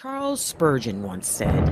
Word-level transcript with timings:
Charles 0.00 0.40
Spurgeon 0.40 1.02
once 1.02 1.28
said, 1.28 1.66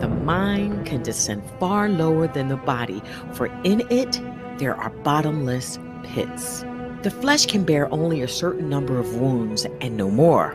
The 0.00 0.06
mind 0.06 0.86
can 0.86 1.02
descend 1.02 1.42
far 1.58 1.88
lower 1.88 2.28
than 2.28 2.46
the 2.46 2.56
body, 2.56 3.02
for 3.32 3.46
in 3.64 3.82
it 3.90 4.20
there 4.58 4.76
are 4.76 4.90
bottomless 4.90 5.76
pits. 6.04 6.60
The 7.02 7.10
flesh 7.10 7.46
can 7.46 7.64
bear 7.64 7.92
only 7.92 8.22
a 8.22 8.28
certain 8.28 8.68
number 8.68 9.00
of 9.00 9.16
wounds 9.16 9.66
and 9.80 9.96
no 9.96 10.08
more, 10.12 10.54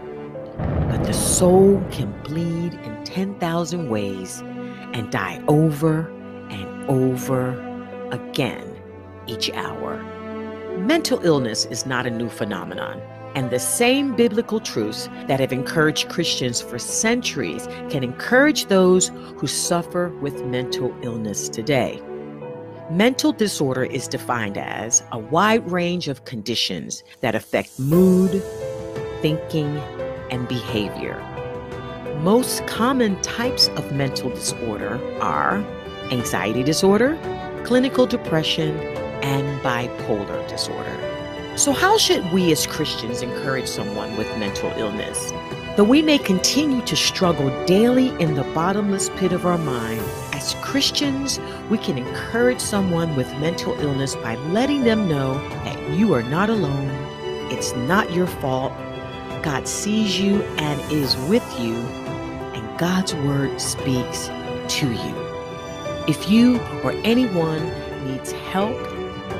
but 0.57 1.03
the 1.03 1.11
soul 1.11 1.83
can 1.91 2.17
bleed 2.23 2.75
in 2.75 3.03
10,000 3.03 3.89
ways 3.89 4.41
and 4.93 5.11
die 5.11 5.43
over 5.49 6.07
and 6.49 6.89
over 6.89 7.59
again 8.11 8.73
each 9.27 9.51
hour. 9.51 10.01
Mental 10.77 11.19
illness 11.25 11.65
is 11.65 11.85
not 11.85 12.05
a 12.05 12.09
new 12.09 12.29
phenomenon. 12.29 13.01
And 13.35 13.49
the 13.49 13.59
same 13.59 14.15
biblical 14.15 14.61
truths 14.61 15.09
that 15.27 15.41
have 15.41 15.51
encouraged 15.51 16.07
Christians 16.07 16.61
for 16.61 16.79
centuries 16.79 17.67
can 17.89 18.01
encourage 18.01 18.67
those 18.67 19.09
who 19.35 19.45
suffer 19.45 20.09
with 20.21 20.45
mental 20.45 20.95
illness 21.03 21.49
today. 21.49 22.01
Mental 22.89 23.33
disorder 23.33 23.83
is 23.83 24.07
defined 24.07 24.57
as 24.57 25.03
a 25.11 25.19
wide 25.19 25.69
range 25.69 26.07
of 26.07 26.23
conditions 26.23 27.03
that 27.19 27.35
affect 27.35 27.77
mood, 27.77 28.41
thinking, 29.21 29.79
and 30.31 30.47
behavior. 30.47 31.19
Most 32.21 32.65
common 32.67 33.21
types 33.21 33.67
of 33.69 33.91
mental 33.91 34.29
disorder 34.29 34.97
are 35.19 35.57
anxiety 36.11 36.63
disorder, 36.63 37.17
clinical 37.65 38.05
depression, 38.05 38.79
and 39.23 39.61
bipolar 39.61 40.47
disorder. 40.47 41.14
So, 41.57 41.71
how 41.71 41.97
should 41.97 42.33
we 42.33 42.51
as 42.51 42.67
Christians 42.67 43.21
encourage 43.21 43.67
someone 43.67 44.17
with 44.17 44.27
mental 44.37 44.71
illness? 44.71 45.31
Though 45.77 45.85
we 45.85 46.01
may 46.01 46.17
continue 46.17 46.81
to 46.81 46.97
struggle 46.97 47.49
daily 47.65 48.09
in 48.21 48.35
the 48.35 48.43
bottomless 48.53 49.09
pit 49.15 49.31
of 49.31 49.45
our 49.45 49.57
mind, 49.57 50.01
as 50.33 50.53
Christians, 50.55 51.39
we 51.69 51.77
can 51.77 51.97
encourage 51.97 52.59
someone 52.59 53.15
with 53.15 53.31
mental 53.39 53.71
illness 53.79 54.15
by 54.15 54.35
letting 54.51 54.83
them 54.83 55.07
know 55.07 55.35
that 55.63 55.97
you 55.97 56.13
are 56.13 56.23
not 56.23 56.49
alone, 56.49 56.89
it's 57.49 57.73
not 57.73 58.11
your 58.11 58.27
fault, 58.27 58.73
God 59.41 59.65
sees 59.65 60.19
you 60.19 60.41
and 60.57 60.91
is 60.91 61.15
with 61.29 61.45
you, 61.57 61.75
and 62.53 62.77
God's 62.77 63.15
word 63.15 63.61
speaks 63.61 64.27
to 64.27 64.91
you. 64.91 65.15
If 66.05 66.29
you 66.29 66.59
or 66.83 66.91
anyone 67.05 67.65
needs 68.05 68.33
help, 68.33 68.75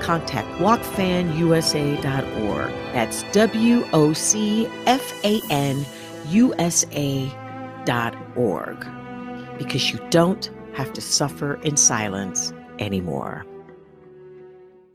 contact 0.02 0.48
wocfanusa.org. 0.60 2.72
That's 2.94 3.24
W 3.32 3.88
O 3.94 4.14
C 4.14 4.68
F 4.86 5.24
A 5.24 5.42
N 5.50 5.86
U 6.30 6.54
S 6.58 6.86
A.org. 6.92 8.86
Because 9.58 9.92
you 9.92 10.00
don't 10.10 10.50
have 10.74 10.92
to 10.94 11.02
suffer 11.02 11.56
in 11.62 11.78
silence 11.78 12.54
anymore. 12.80 13.46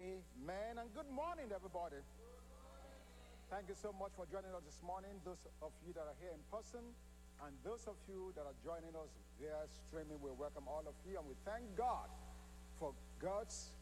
Amen. 0.02 0.78
And 0.78 0.94
good 0.94 1.10
morning, 1.14 1.46
everybody. 1.54 1.96
Thank 3.50 3.68
you 3.68 3.74
so 3.74 3.92
much 3.98 4.12
for 4.16 4.26
joining 4.30 4.54
us 4.54 4.62
this 4.64 4.78
morning. 4.86 5.10
Those 5.24 5.38
of 5.62 5.72
you 5.86 5.92
that 5.94 6.02
are 6.02 6.14
here 6.20 6.30
in 6.32 6.40
person 6.52 6.80
and 7.46 7.54
those 7.64 7.86
of 7.88 7.96
you 8.08 8.32
that 8.36 8.42
are 8.42 8.54
joining 8.62 8.94
us 8.94 9.08
via 9.40 9.64
streaming, 9.88 10.20
we 10.20 10.30
welcome 10.38 10.64
all 10.68 10.84
of 10.86 10.94
you 11.08 11.16
and 11.18 11.26
we 11.26 11.34
thank 11.44 11.64
God 11.76 12.08
for 12.78 12.92
God's 13.18 13.72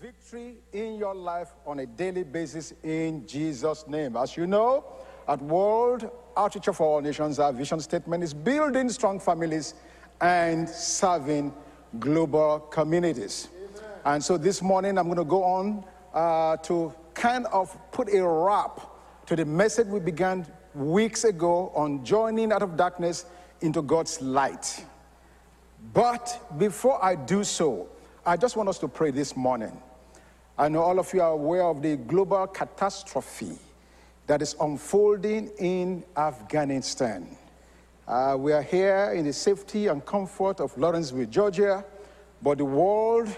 victory 0.00 0.54
in 0.72 0.96
your 0.96 1.14
life 1.14 1.48
on 1.66 1.80
a 1.80 1.86
daily 1.86 2.22
basis 2.22 2.72
in 2.84 3.26
Jesus' 3.26 3.84
name. 3.88 4.16
As 4.16 4.36
you 4.36 4.46
know, 4.46 4.84
at 5.26 5.42
World 5.42 6.08
Outreach 6.36 6.66
for 6.66 6.86
All 6.86 7.00
Nations, 7.00 7.40
our 7.40 7.52
vision 7.52 7.80
statement 7.80 8.22
is 8.22 8.32
building 8.32 8.90
strong 8.90 9.18
families 9.18 9.74
and 10.20 10.68
serving 10.68 11.52
global 11.98 12.60
communities. 12.60 13.48
Amen. 13.56 13.90
And 14.04 14.24
so 14.24 14.38
this 14.38 14.62
morning, 14.62 14.98
I'm 14.98 15.06
going 15.06 15.18
to 15.18 15.24
go 15.24 15.42
on 15.42 15.84
uh, 16.14 16.58
to 16.58 16.94
kind 17.14 17.46
of 17.46 17.76
put 17.90 18.08
a 18.12 18.24
wrap 18.24 18.80
to 19.26 19.34
the 19.34 19.44
message 19.44 19.88
we 19.88 19.98
began 19.98 20.46
weeks 20.74 21.24
ago 21.24 21.72
on 21.74 22.04
joining 22.04 22.52
out 22.52 22.62
of 22.62 22.76
darkness 22.76 23.26
into 23.62 23.82
God's 23.82 24.20
light. 24.22 24.84
But 25.92 26.56
before 26.56 27.04
I 27.04 27.16
do 27.16 27.42
so, 27.42 27.88
I 28.24 28.36
just 28.36 28.56
want 28.56 28.68
us 28.68 28.78
to 28.78 28.88
pray 28.88 29.10
this 29.10 29.36
morning. 29.36 29.82
I 30.60 30.68
know 30.68 30.82
all 30.82 30.98
of 30.98 31.14
you 31.14 31.22
are 31.22 31.30
aware 31.30 31.62
of 31.62 31.82
the 31.82 31.96
global 31.96 32.44
catastrophe 32.48 33.56
that 34.26 34.42
is 34.42 34.56
unfolding 34.60 35.52
in 35.58 36.02
Afghanistan. 36.16 37.28
Uh, 38.08 38.34
we 38.36 38.52
are 38.52 38.62
here 38.62 39.12
in 39.14 39.24
the 39.24 39.32
safety 39.32 39.86
and 39.86 40.04
comfort 40.04 40.58
of 40.58 40.76
Lawrenceville, 40.76 41.26
Georgia, 41.26 41.84
but 42.42 42.58
the 42.58 42.64
world 42.64 43.28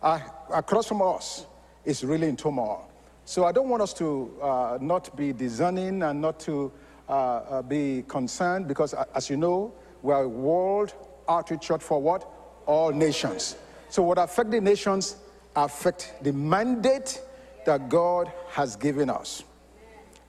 uh, 0.00 0.18
across 0.50 0.86
from 0.86 1.02
us 1.02 1.44
is 1.84 2.02
really 2.02 2.26
in 2.26 2.38
turmoil. 2.38 2.88
So 3.26 3.44
I 3.44 3.52
don't 3.52 3.68
want 3.68 3.82
us 3.82 3.92
to 3.94 4.32
uh, 4.40 4.78
not 4.80 5.14
be 5.14 5.34
discerning 5.34 6.02
and 6.02 6.22
not 6.22 6.40
to 6.40 6.72
uh, 7.06 7.12
uh, 7.12 7.62
be 7.62 8.02
concerned 8.08 8.66
because, 8.66 8.94
uh, 8.94 9.04
as 9.14 9.28
you 9.28 9.36
know, 9.36 9.74
we 10.00 10.14
are 10.14 10.22
a 10.22 10.28
world 10.28 10.94
outreach 11.28 11.70
for 11.80 12.00
what? 12.00 12.26
All 12.64 12.92
nations. 12.92 13.56
So 13.90 14.02
what 14.02 14.16
affect 14.16 14.50
the 14.50 14.60
nations 14.60 15.16
affect 15.56 16.14
the 16.22 16.32
mandate 16.32 17.20
that 17.64 17.88
God 17.88 18.30
has 18.50 18.76
given 18.76 19.10
us. 19.10 19.42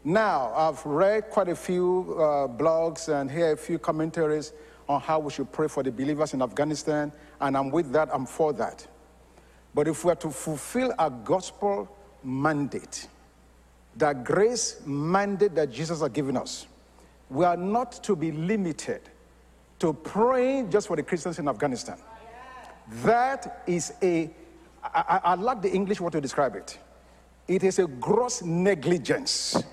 Now, 0.04 0.54
I've 0.56 0.84
read 0.86 1.30
quite 1.30 1.50
a 1.50 1.56
few 1.56 2.16
uh, 2.18 2.48
blogs 2.48 3.10
and 3.10 3.30
hear 3.30 3.52
a 3.52 3.58
few 3.58 3.78
commentaries 3.78 4.54
on 4.88 5.02
how 5.02 5.20
we 5.20 5.32
should 5.32 5.52
pray 5.52 5.68
for 5.68 5.84
the 5.84 5.92
believers 5.92 6.34
in 6.34 6.42
Afghanistan, 6.42 7.12
and 7.42 7.58
I'm 7.58 7.70
with 7.70 7.92
that, 7.92 8.10
I'm 8.14 8.26
for 8.26 8.54
that. 8.54 8.88
But 9.76 9.88
if 9.88 10.06
we 10.06 10.12
are 10.12 10.16
to 10.16 10.30
fulfill 10.30 10.94
our 10.98 11.10
gospel 11.10 11.94
mandate, 12.24 13.08
that 13.98 14.24
grace 14.24 14.82
mandate 14.86 15.56
that 15.56 15.72
Jesus 15.72 16.00
has 16.00 16.10
given 16.10 16.38
us, 16.38 16.68
we 17.30 17.44
are 17.44 17.58
not 17.58 17.92
to 18.04 18.16
be 18.16 18.32
limited 18.32 19.02
to 19.80 19.94
praying 19.94 20.72
just 20.72 20.88
for 20.88 20.96
the 20.96 21.04
Christians 21.04 21.38
in 21.38 21.48
Afghanistan. 21.48 21.98
That 23.04 23.64
is 23.68 23.94
a 24.02 24.30
I, 24.94 25.04
I, 25.08 25.22
I 25.24 25.36
like 25.36 25.62
the 25.62 25.72
English 25.72 26.02
word 26.02 26.14
to 26.14 26.22
describe 26.22 26.56
it. 26.56 26.78
It 27.48 27.64
is 27.64 27.80
a 27.80 27.88
gross 27.88 28.42
negligence 28.42 29.64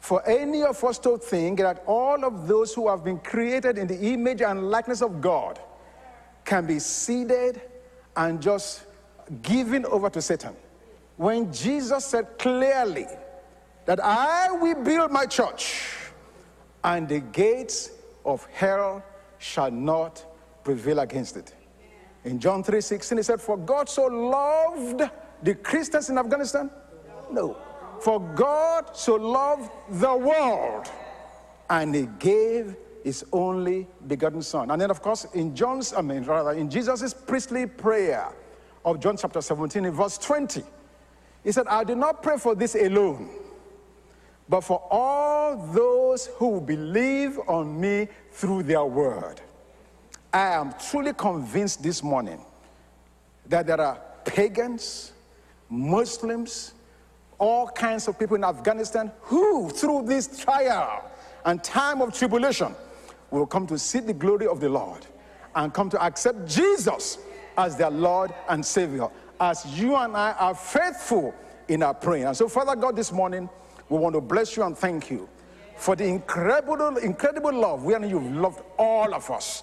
for 0.00 0.26
any 0.28 0.62
of 0.62 0.82
us 0.84 0.98
to 0.98 1.16
think 1.16 1.60
that 1.60 1.82
all 1.86 2.24
of 2.24 2.46
those 2.46 2.74
who 2.74 2.88
have 2.90 3.04
been 3.04 3.18
created 3.18 3.78
in 3.78 3.86
the 3.86 3.98
image 4.12 4.42
and 4.42 4.70
likeness 4.70 5.00
of 5.00 5.20
God 5.20 5.58
can 6.44 6.66
be 6.66 6.78
seated 6.78 7.62
and 8.16 8.42
just 8.42 8.84
given 9.42 9.86
over 9.86 10.10
to 10.10 10.20
Satan. 10.20 10.54
When 11.16 11.52
Jesus 11.52 12.04
said 12.04 12.38
clearly 12.38 13.06
that 13.86 13.98
I 14.04 14.50
will 14.50 14.82
build 14.82 15.10
my 15.10 15.26
church 15.26 16.10
and 16.82 17.08
the 17.08 17.20
gates 17.20 17.90
of 18.24 18.46
hell 18.52 19.02
shall 19.38 19.70
not 19.70 20.24
prevail 20.64 20.98
against 20.98 21.36
it. 21.36 21.54
In 22.24 22.38
John 22.38 22.64
3:16, 22.64 23.18
he 23.18 23.22
said, 23.22 23.40
For 23.40 23.56
God 23.56 23.88
so 23.88 24.06
loved 24.06 25.02
the 25.42 25.54
Christians 25.54 26.08
in 26.08 26.18
Afghanistan? 26.18 26.70
No. 27.30 27.56
For 28.00 28.18
God 28.20 28.96
so 28.96 29.14
loved 29.14 29.70
the 29.90 30.16
world, 30.16 30.90
and 31.70 31.94
he 31.94 32.08
gave 32.18 32.76
his 33.02 33.24
only 33.32 33.86
begotten 34.06 34.42
son. 34.42 34.70
And 34.70 34.80
then, 34.80 34.90
of 34.90 35.02
course, 35.02 35.26
in 35.34 35.54
John's, 35.54 35.92
I 35.92 36.00
mean, 36.00 36.22
rather, 36.24 36.52
in 36.52 36.70
Jesus' 36.70 37.12
priestly 37.12 37.66
prayer 37.66 38.32
of 38.84 38.98
John 39.00 39.16
chapter 39.16 39.42
17, 39.42 39.84
in 39.84 39.92
verse 39.92 40.16
20, 40.18 40.62
he 41.44 41.52
said, 41.52 41.66
I 41.66 41.84
do 41.84 41.94
not 41.94 42.22
pray 42.22 42.38
for 42.38 42.54
this 42.54 42.74
alone, 42.74 43.30
but 44.48 44.62
for 44.62 44.82
all 44.90 45.56
those 45.56 46.26
who 46.38 46.60
believe 46.62 47.38
on 47.46 47.78
me 47.78 48.08
through 48.32 48.62
their 48.62 48.84
word. 48.84 49.42
I 50.34 50.48
am 50.54 50.74
truly 50.90 51.12
convinced 51.12 51.80
this 51.80 52.02
morning 52.02 52.40
that 53.46 53.68
there 53.68 53.80
are 53.80 54.00
pagans, 54.24 55.12
Muslims, 55.70 56.74
all 57.38 57.68
kinds 57.68 58.08
of 58.08 58.18
people 58.18 58.34
in 58.34 58.42
Afghanistan 58.42 59.12
who, 59.20 59.70
through 59.70 60.06
this 60.06 60.40
trial 60.40 61.08
and 61.44 61.62
time 61.62 62.02
of 62.02 62.12
tribulation, 62.12 62.74
will 63.30 63.46
come 63.46 63.64
to 63.68 63.78
see 63.78 64.00
the 64.00 64.12
glory 64.12 64.48
of 64.48 64.58
the 64.58 64.68
Lord 64.68 65.06
and 65.54 65.72
come 65.72 65.88
to 65.90 66.02
accept 66.02 66.48
Jesus 66.48 67.18
as 67.56 67.76
their 67.76 67.90
Lord 67.90 68.34
and 68.48 68.66
Savior, 68.66 69.06
as 69.38 69.64
you 69.78 69.94
and 69.94 70.16
I 70.16 70.32
are 70.32 70.56
faithful 70.56 71.32
in 71.68 71.84
our 71.84 71.94
praying. 71.94 72.24
And 72.24 72.36
so, 72.36 72.48
Father 72.48 72.74
God, 72.74 72.96
this 72.96 73.12
morning, 73.12 73.48
we 73.88 73.98
want 73.98 74.16
to 74.16 74.20
bless 74.20 74.56
you 74.56 74.64
and 74.64 74.76
thank 74.76 75.12
you 75.12 75.28
for 75.76 75.94
the 75.94 76.04
incredible, 76.06 76.96
incredible 76.96 77.52
love. 77.52 77.84
Know 77.84 77.98
you've 78.04 78.34
loved 78.34 78.62
all 78.76 79.14
of 79.14 79.30
us. 79.30 79.62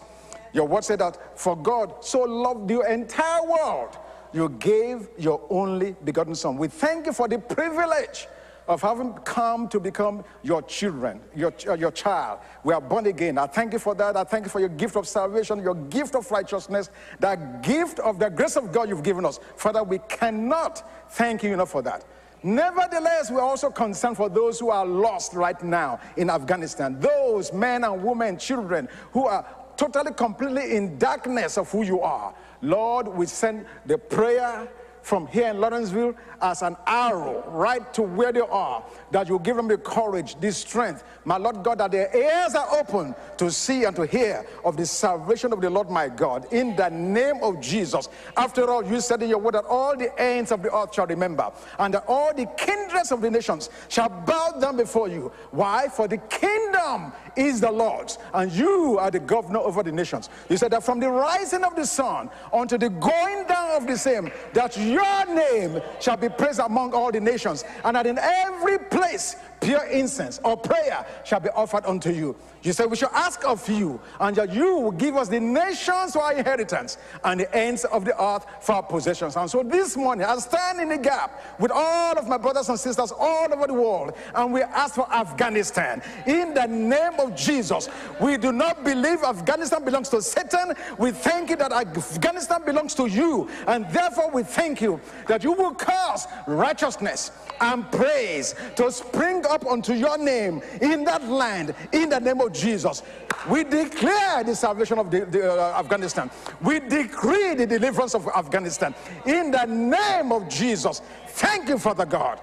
Your 0.53 0.68
word 0.68 0.83
said 0.83 1.00
that 1.00 1.39
for 1.39 1.56
God 1.56 2.03
so 2.03 2.21
loved 2.21 2.68
the 2.68 2.81
entire 2.81 3.45
world, 3.45 3.98
you 4.33 4.50
gave 4.50 5.09
your 5.18 5.42
only 5.50 5.95
begotten 6.03 6.36
Son. 6.36 6.57
We 6.57 6.68
thank 6.68 7.06
you 7.06 7.13
for 7.13 7.27
the 7.27 7.39
privilege 7.39 8.27
of 8.68 8.81
having 8.81 9.13
come 9.25 9.68
to 9.68 9.80
become 9.80 10.24
your 10.44 10.62
children, 10.62 11.19
your, 11.36 11.53
uh, 11.68 11.74
your 11.74 11.92
child. 11.92 12.39
We 12.63 12.74
are 12.74 12.81
born 12.81 13.07
again. 13.07 13.38
I 13.38 13.48
thank 13.48 13.74
you 13.74 13.80
for 13.80 13.95
that. 13.95 14.15
I 14.15 14.24
thank 14.24 14.45
you 14.45 14.50
for 14.50 14.59
your 14.59 14.69
gift 14.69 14.95
of 14.95 15.07
salvation, 15.07 15.62
your 15.62 15.75
gift 15.75 16.15
of 16.15 16.30
righteousness, 16.31 16.89
that 17.19 17.63
gift 17.63 18.00
of 18.00 18.19
the 18.19 18.30
grace 18.30 18.56
of 18.56 18.71
God 18.71 18.88
you've 18.88 19.04
given 19.04 19.25
us. 19.25 19.39
Father, 19.57 19.83
we 19.83 20.00
cannot 20.07 21.12
thank 21.12 21.44
you 21.44 21.54
enough 21.54 21.71
for 21.71 21.81
that. 21.81 22.06
Nevertheless, 22.44 23.30
we 23.30 23.38
are 23.38 23.42
also 23.42 23.69
concerned 23.69 24.18
for 24.18 24.27
those 24.27 24.59
who 24.59 24.69
are 24.69 24.86
lost 24.86 25.33
right 25.33 25.62
now 25.62 26.00
in 26.18 26.30
Afghanistan. 26.30 27.00
Those 27.00 27.54
men 27.54 27.83
and 27.83 28.04
women, 28.04 28.38
children 28.38 28.89
who 29.12 29.27
are 29.27 29.45
totally, 29.81 30.13
completely 30.13 30.75
in 30.75 31.00
darkness 31.00 31.57
of 31.57 31.72
who 31.72 31.81
you 31.81 32.01
are. 32.01 32.36
Lord, 32.62 33.07
we 33.07 33.25
send 33.25 33.66
the 33.88 33.98
prayer 33.98 34.68
from 35.01 35.27
here 35.27 35.50
in 35.50 35.59
Lawrenceville 35.59 36.15
as 36.42 36.62
an 36.62 36.75
arrow 36.88 37.44
right 37.50 37.94
to 37.94 38.01
where 38.01 38.31
they 38.31 38.39
are, 38.39 38.83
that 39.12 39.27
you 39.27 39.39
give 39.39 39.56
them 39.56 39.68
the 39.68 39.77
courage, 39.77 40.39
the 40.39 40.51
strength, 40.51 41.03
my 41.25 41.38
Lord 41.38 41.63
God, 41.63 41.77
that 41.80 41.92
their 41.92 42.15
ears 42.15 42.56
are 42.56 42.80
open 42.80 43.13
to 43.38 43.51
see 43.51 43.83
and 43.83 43.95
to 43.95 44.06
hear 44.06 44.45
of 44.65 44.77
the 44.77 44.86
salvation 44.86 45.53
of 45.53 45.62
the 45.62 45.69
Lord 45.69 45.89
my 45.89 46.07
God 46.07 46.51
in 46.51 46.75
the 46.75 46.89
name 46.89 47.44
of 47.44 47.62
Jesus. 47.62 48.09
After 48.36 48.69
all, 48.69 48.83
you 48.83 49.01
said 49.01 49.21
in 49.21 49.30
your 49.30 49.38
word 49.38 49.53
that 49.53 49.65
all 49.65 49.95
the 49.95 50.19
ends 50.19 50.51
of 50.51 50.63
the 50.63 50.75
earth 50.75 50.94
shall 50.94 51.07
remember, 51.07 51.51
and 51.77 51.94
that 51.94 52.06
all 52.07 52.33
the 52.33 52.47
kindreds 52.57 53.12
of 53.12 53.21
the 53.21 53.30
nations 53.30 53.69
shall 53.88 54.09
bow 54.09 54.54
down 54.59 54.77
before 54.77 55.07
you. 55.07 55.31
Why? 55.51 55.88
For 55.88 56.07
the 56.07 56.18
kingdom 56.18 57.13
is 57.36 57.62
the 57.62 57.71
Lord's, 57.71 58.18
and 58.33 58.51
you 58.51 58.97
are 59.00 59.12
the 59.12 59.19
governor 59.19 59.59
over 59.59 59.83
the 59.83 59.92
nations. 59.92 60.30
You 60.50 60.57
said 60.57 60.71
that 60.71 60.83
from 60.83 61.00
the 61.00 61.09
rising 61.09 61.63
of 61.63 61.75
the 61.75 61.86
sun 61.86 62.30
unto 62.51 62.77
the 62.77 62.89
going 62.89 63.47
down 63.47 63.81
of 63.81 63.88
the 63.88 63.97
same, 63.97 64.31
that 64.54 64.75
your 64.91 65.25
name 65.33 65.81
shall 65.99 66.17
be 66.17 66.29
praised 66.29 66.59
among 66.59 66.93
all 66.93 67.11
the 67.11 67.19
nations, 67.19 67.63
and 67.83 67.95
that 67.95 68.05
in 68.05 68.17
every 68.17 68.77
place 68.77 69.35
pure 69.61 69.85
incense 69.85 70.39
or 70.43 70.57
prayer 70.57 71.05
shall 71.23 71.39
be 71.39 71.49
offered 71.49 71.85
unto 71.85 72.09
you. 72.09 72.35
You 72.63 72.73
said 72.73 72.91
we 72.91 72.97
shall 72.97 73.11
ask 73.13 73.45
of 73.45 73.67
you, 73.69 73.99
and 74.19 74.35
that 74.35 74.53
you 74.53 74.75
will 74.75 74.91
give 74.91 75.15
us 75.15 75.29
the 75.29 75.39
nations 75.39 76.13
for 76.13 76.21
our 76.21 76.33
inheritance 76.33 76.97
and 77.23 77.39
the 77.39 77.55
ends 77.55 77.85
of 77.85 78.05
the 78.05 78.21
earth 78.21 78.45
for 78.61 78.73
our 78.73 78.83
possessions. 78.83 79.35
And 79.35 79.49
so 79.49 79.63
this 79.63 79.95
morning, 79.97 80.25
I 80.25 80.37
stand 80.37 80.79
in 80.79 80.89
the 80.89 80.97
gap 80.97 81.59
with 81.59 81.71
all 81.71 82.17
of 82.17 82.27
my 82.27 82.37
brothers 82.37 82.69
and 82.69 82.79
sisters 82.79 83.11
all 83.11 83.51
over 83.51 83.67
the 83.67 83.73
world, 83.73 84.13
and 84.35 84.53
we 84.53 84.61
ask 84.61 84.95
for 84.95 85.11
Afghanistan. 85.11 86.01
In 86.27 86.53
the 86.53 86.67
name 86.67 87.19
of 87.19 87.35
Jesus, 87.35 87.89
we 88.19 88.37
do 88.37 88.51
not 88.51 88.83
believe 88.83 89.23
Afghanistan 89.23 89.83
belongs 89.83 90.09
to 90.09 90.21
Satan. 90.21 90.73
We 90.97 91.11
thank 91.11 91.49
you 91.49 91.55
that 91.57 91.71
Afghanistan 91.71 92.63
belongs 92.63 92.95
to 92.95 93.07
you, 93.07 93.49
and 93.67 93.89
therefore 93.89 94.31
we 94.31 94.43
thank 94.43 94.81
you 94.81 94.99
that 95.27 95.43
you 95.43 95.53
will 95.53 95.73
cause 95.73 96.27
righteousness 96.47 97.31
and 97.59 97.89
praise 97.91 98.55
to 98.75 98.91
spring 98.91 99.43
up 99.47 99.50
unto 99.65 99.94
your 99.94 100.18
name 100.18 100.62
in 100.81 101.03
that 101.03 101.24
land 101.25 101.75
in 101.92 102.09
the 102.09 102.19
name 102.19 102.42
of 102.42 102.53
Jesus. 102.53 103.03
We 103.50 103.63
declare 103.63 104.44
the 104.44 104.56
salvation 104.56 105.00
of 105.00 105.09
the, 105.09 105.25
the, 105.25 105.51
uh, 105.53 105.80
Afghanistan. 105.80 106.30
We 106.62 106.80
decree 106.80 107.56
the 107.56 107.65
deliverance 107.65 108.15
of 108.15 108.27
Afghanistan 108.27 108.94
in 109.25 109.51
the 109.51 109.65
name 109.65 110.31
of 110.31 110.48
Jesus. 110.48 111.01
Thank 111.27 111.69
you, 111.69 111.77
Father 111.77 112.06
God, 112.06 112.39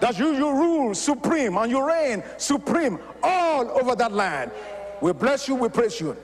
that 0.00 0.18
you, 0.18 0.32
you 0.32 0.50
rule 0.50 0.94
supreme 0.94 1.56
and 1.56 1.70
you 1.70 1.86
reign 1.86 2.22
supreme 2.36 2.98
all 3.22 3.70
over 3.78 3.94
that 3.96 4.12
land. 4.12 4.50
We 5.00 5.12
bless 5.12 5.48
you, 5.48 5.54
we 5.54 5.68
praise 5.68 6.00
you. 6.00 6.16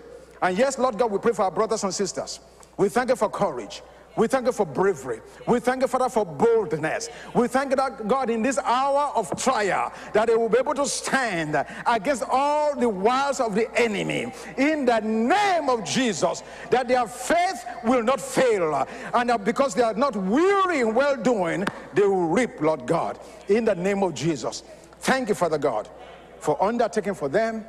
And 0.42 0.56
yes, 0.56 0.78
Lord 0.78 0.98
God, 0.98 1.10
we 1.10 1.18
pray 1.18 1.32
for 1.32 1.42
our 1.42 1.50
brothers 1.50 1.84
and 1.84 1.94
sisters. 1.94 2.40
We 2.76 2.88
thank 2.88 3.08
you 3.08 3.16
for 3.16 3.30
courage. 3.30 3.82
We 4.16 4.26
thank 4.28 4.46
you 4.46 4.52
for 4.52 4.64
bravery. 4.64 5.20
We 5.46 5.60
thank 5.60 5.82
you, 5.82 5.88
Father, 5.88 6.08
for 6.08 6.24
boldness. 6.24 7.10
We 7.34 7.48
thank 7.48 7.70
you, 7.70 7.76
that 7.76 8.08
God, 8.08 8.30
in 8.30 8.40
this 8.40 8.58
hour 8.58 9.12
of 9.14 9.30
trial, 9.40 9.92
that 10.14 10.28
they 10.28 10.34
will 10.34 10.48
be 10.48 10.58
able 10.58 10.74
to 10.74 10.86
stand 10.86 11.64
against 11.86 12.22
all 12.30 12.74
the 12.74 12.88
wiles 12.88 13.40
of 13.40 13.54
the 13.54 13.68
enemy. 13.78 14.32
In 14.56 14.86
the 14.86 15.00
name 15.00 15.68
of 15.68 15.84
Jesus, 15.84 16.42
that 16.70 16.88
their 16.88 17.06
faith 17.06 17.64
will 17.84 18.02
not 18.02 18.20
fail. 18.20 18.86
And 19.12 19.28
that 19.28 19.44
because 19.44 19.74
they 19.74 19.82
are 19.82 19.94
not 19.94 20.16
weary 20.16 20.80
in 20.80 20.94
well 20.94 21.16
doing, 21.16 21.66
they 21.92 22.02
will 22.02 22.28
reap, 22.28 22.60
Lord 22.62 22.86
God. 22.86 23.18
In 23.48 23.66
the 23.66 23.74
name 23.74 24.02
of 24.02 24.14
Jesus. 24.14 24.62
Thank 25.00 25.28
you, 25.28 25.34
Father 25.34 25.58
God, 25.58 25.90
for 26.38 26.60
undertaking 26.62 27.14
for 27.14 27.28
them. 27.28 27.66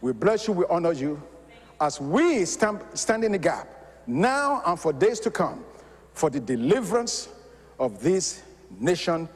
We 0.00 0.12
bless 0.12 0.48
you, 0.48 0.54
we 0.54 0.64
honor 0.70 0.92
you 0.92 1.22
as 1.80 2.00
we 2.00 2.44
stand, 2.44 2.80
stand 2.94 3.24
in 3.24 3.32
the 3.32 3.38
gap 3.38 3.68
now 4.06 4.62
and 4.66 4.78
for 4.78 4.92
days 4.92 5.20
to 5.20 5.30
come 5.30 5.64
for 6.14 6.30
the 6.30 6.40
deliverance 6.40 7.28
of 7.78 8.02
this 8.02 8.42
nation 8.78 9.28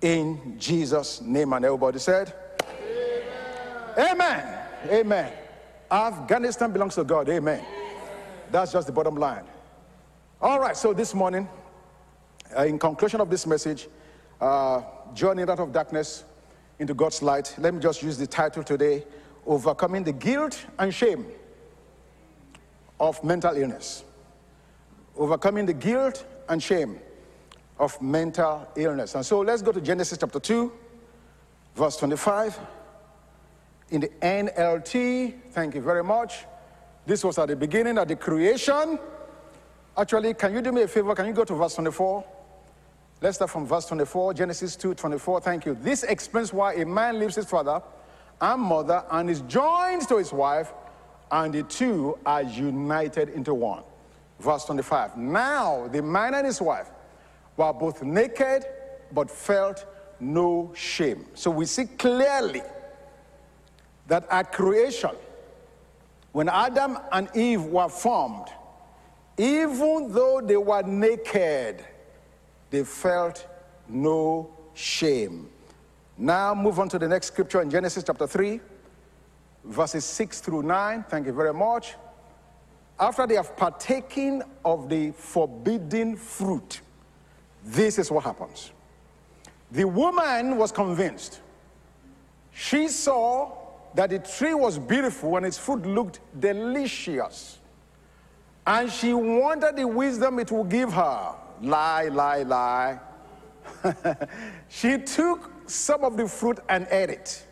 in 0.00 0.56
Jesus' 0.58 1.20
name. 1.20 1.52
And 1.52 1.64
everybody 1.64 1.98
said, 1.98 2.34
Amen. 3.98 4.12
Amen. 4.12 4.58
Amen. 4.90 5.32
Afghanistan 5.90 6.72
belongs 6.72 6.94
to 6.94 7.04
God. 7.04 7.28
Amen. 7.28 7.64
That's 8.50 8.72
just 8.72 8.86
the 8.86 8.92
bottom 8.92 9.16
line. 9.16 9.44
All 10.40 10.58
right, 10.58 10.76
so 10.76 10.92
this 10.92 11.14
morning, 11.14 11.48
uh, 12.56 12.64
in 12.64 12.78
conclusion 12.78 13.20
of 13.20 13.28
this 13.28 13.46
message, 13.46 13.88
uh, 14.40 14.82
journeying 15.12 15.50
out 15.50 15.60
of 15.60 15.72
darkness 15.72 16.24
into 16.78 16.94
God's 16.94 17.22
light, 17.22 17.54
let 17.58 17.74
me 17.74 17.80
just 17.80 18.02
use 18.02 18.16
the 18.16 18.26
title 18.26 18.62
today 18.62 19.04
Overcoming 19.46 20.04
the 20.04 20.12
Guilt 20.12 20.64
and 20.78 20.94
Shame 20.94 21.26
of 22.98 23.22
Mental 23.22 23.54
Illness 23.56 24.04
overcoming 25.20 25.66
the 25.66 25.74
guilt 25.74 26.24
and 26.48 26.60
shame 26.62 26.98
of 27.78 28.00
mental 28.00 28.66
illness. 28.74 29.14
And 29.14 29.24
so 29.24 29.40
let's 29.40 29.62
go 29.62 29.70
to 29.70 29.80
Genesis 29.80 30.18
chapter 30.18 30.40
2, 30.40 30.72
verse 31.76 31.96
25. 31.98 32.58
In 33.90 34.00
the 34.00 34.08
NLT, 34.08 35.34
thank 35.50 35.74
you 35.74 35.82
very 35.82 36.02
much. 36.02 36.46
This 37.04 37.22
was 37.22 37.38
at 37.38 37.48
the 37.48 37.56
beginning 37.56 37.98
of 37.98 38.08
the 38.08 38.16
creation. 38.16 38.98
Actually, 39.96 40.32
can 40.34 40.54
you 40.54 40.62
do 40.62 40.72
me 40.72 40.82
a 40.82 40.88
favor? 40.88 41.14
Can 41.14 41.26
you 41.26 41.32
go 41.34 41.44
to 41.44 41.54
verse 41.54 41.74
24? 41.74 42.24
Let's 43.20 43.36
start 43.36 43.50
from 43.50 43.66
verse 43.66 43.84
24, 43.86 44.34
Genesis 44.34 44.74
2 44.76 44.94
24. 44.94 45.40
Thank 45.42 45.66
you. 45.66 45.74
This 45.74 46.02
explains 46.02 46.54
why 46.54 46.74
a 46.74 46.86
man 46.86 47.18
leaves 47.18 47.34
his 47.34 47.44
father 47.44 47.82
and 48.40 48.62
mother 48.62 49.04
and 49.10 49.28
is 49.28 49.42
joined 49.42 50.08
to 50.08 50.16
his 50.16 50.32
wife, 50.32 50.72
and 51.30 51.52
the 51.52 51.62
two 51.64 52.18
are 52.24 52.42
united 52.42 53.28
into 53.30 53.52
one. 53.52 53.82
Verse 54.40 54.64
25. 54.64 55.18
Now 55.18 55.86
the 55.88 56.02
man 56.02 56.34
and 56.34 56.46
his 56.46 56.62
wife 56.62 56.90
were 57.58 57.72
both 57.74 58.02
naked, 58.02 58.64
but 59.12 59.30
felt 59.30 59.84
no 60.18 60.72
shame. 60.74 61.26
So 61.34 61.50
we 61.50 61.66
see 61.66 61.84
clearly 61.84 62.62
that 64.06 64.26
at 64.30 64.50
creation, 64.52 65.10
when 66.32 66.48
Adam 66.48 66.98
and 67.12 67.28
Eve 67.36 67.64
were 67.64 67.88
formed, 67.90 68.46
even 69.36 70.10
though 70.10 70.40
they 70.40 70.56
were 70.56 70.82
naked, 70.82 71.84
they 72.70 72.84
felt 72.84 73.46
no 73.88 74.50
shame. 74.72 75.50
Now 76.16 76.54
move 76.54 76.78
on 76.78 76.88
to 76.90 76.98
the 76.98 77.08
next 77.08 77.26
scripture 77.26 77.60
in 77.60 77.70
Genesis 77.70 78.04
chapter 78.06 78.26
3, 78.26 78.58
verses 79.64 80.04
6 80.04 80.40
through 80.40 80.62
9. 80.62 81.04
Thank 81.08 81.26
you 81.26 81.32
very 81.32 81.52
much 81.52 81.94
after 83.00 83.26
they 83.26 83.34
have 83.34 83.56
partaken 83.56 84.42
of 84.62 84.90
the 84.90 85.10
forbidden 85.12 86.16
fruit, 86.16 86.82
this 87.64 87.98
is 87.98 88.10
what 88.10 88.24
happens. 88.24 88.72
The 89.72 89.84
woman 89.84 90.58
was 90.58 90.70
convinced. 90.70 91.40
She 92.52 92.88
saw 92.88 93.56
that 93.94 94.10
the 94.10 94.18
tree 94.18 94.52
was 94.52 94.78
beautiful 94.78 95.36
and 95.38 95.46
its 95.46 95.56
fruit 95.56 95.86
looked 95.86 96.20
delicious. 96.38 97.58
And 98.66 98.92
she 98.92 99.14
wanted 99.14 99.76
the 99.76 99.88
wisdom 99.88 100.38
it 100.38 100.50
would 100.50 100.68
give 100.68 100.92
her. 100.92 101.34
Lie, 101.62 102.08
lie, 102.08 102.42
lie. 102.42 103.00
she 104.68 104.98
took 104.98 105.50
some 105.66 106.04
of 106.04 106.16
the 106.18 106.28
fruit 106.28 106.58
and 106.68 106.86
ate 106.90 107.10
it. 107.10 107.46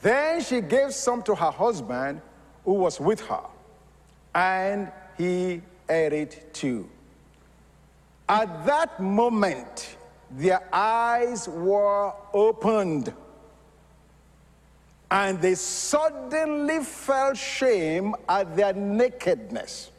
Then 0.00 0.40
she 0.40 0.60
gave 0.60 0.92
some 0.92 1.22
to 1.22 1.34
her 1.34 1.50
husband 1.50 2.20
who 2.64 2.72
was 2.72 2.98
with 2.98 3.20
her 3.20 3.51
and 4.34 4.90
he 5.18 5.62
ate 5.88 6.12
it 6.12 6.54
too. 6.54 6.88
At 8.28 8.64
that 8.66 9.00
moment, 9.00 9.96
their 10.30 10.62
eyes 10.72 11.48
were 11.48 12.12
opened, 12.32 13.12
and 15.10 15.40
they 15.40 15.54
suddenly 15.54 16.82
felt 16.82 17.36
shame 17.36 18.14
at 18.28 18.56
their 18.56 18.72
nakedness. 18.72 19.90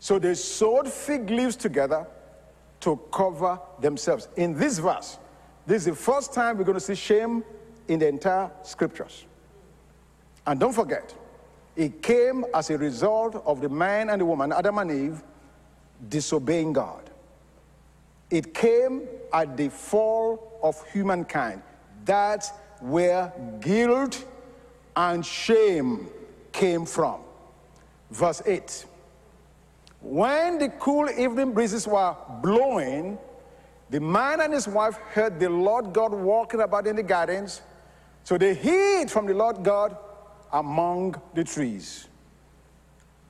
So 0.00 0.18
they 0.18 0.34
sewed 0.34 0.88
fig 0.88 1.30
leaves 1.30 1.56
together 1.56 2.06
to 2.80 3.00
cover 3.12 3.58
themselves. 3.80 4.28
In 4.36 4.56
this 4.56 4.78
verse, 4.78 5.18
this 5.66 5.82
is 5.82 5.86
the 5.86 5.94
first 5.94 6.32
time 6.32 6.58
we're 6.58 6.64
going 6.64 6.78
to 6.78 6.84
see 6.84 6.94
shame 6.94 7.44
in 7.88 7.98
the 7.98 8.08
entire 8.08 8.50
scriptures. 8.62 9.24
And 10.46 10.60
don't 10.60 10.72
forget, 10.72 11.14
it 11.76 12.02
came 12.02 12.44
as 12.54 12.70
a 12.70 12.78
result 12.78 13.42
of 13.44 13.60
the 13.60 13.68
man 13.68 14.08
and 14.08 14.20
the 14.20 14.24
woman, 14.24 14.50
Adam 14.52 14.78
and 14.78 14.90
Eve, 14.90 15.22
disobeying 16.08 16.72
God. 16.72 17.10
It 18.30 18.54
came 18.54 19.06
at 19.32 19.56
the 19.56 19.68
fall 19.68 20.58
of 20.62 20.82
humankind. 20.90 21.62
That's 22.04 22.50
where 22.80 23.32
guilt 23.60 24.24
and 24.96 25.24
shame 25.24 26.08
came 26.50 26.86
from. 26.86 27.20
Verse 28.10 28.42
8. 28.44 28.86
When 30.00 30.58
the 30.58 30.68
cool 30.70 31.10
evening 31.10 31.52
breezes 31.52 31.86
were 31.86 32.16
blowing, 32.42 33.18
the 33.90 34.00
man 34.00 34.40
and 34.40 34.52
his 34.52 34.66
wife 34.66 34.96
heard 34.96 35.38
the 35.38 35.50
Lord 35.50 35.92
God 35.92 36.12
walking 36.12 36.60
about 36.60 36.86
in 36.86 36.96
the 36.96 37.02
gardens. 37.02 37.60
So 38.24 38.38
they 38.38 38.54
hid 38.54 39.10
from 39.10 39.26
the 39.26 39.34
Lord 39.34 39.62
God 39.62 39.96
among 40.56 41.14
the 41.34 41.44
trees. 41.44 42.08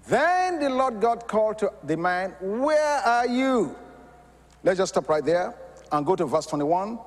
Then 0.09 0.61
the 0.61 0.71
Lord 0.71 1.01
God 1.01 1.27
called 1.27 1.59
to 1.59 1.73
the 1.83 1.97
man, 1.97 2.37
Where 2.41 2.99
are 2.99 3.27
you? 3.27 3.75
Let's 4.63 4.79
just 4.79 4.95
stop 4.95 5.09
right 5.09 5.25
there 5.25 5.55
and 5.91 6.07
go 6.07 6.15
to 6.15 6.25
verse 6.25 6.47
21. 6.47 6.99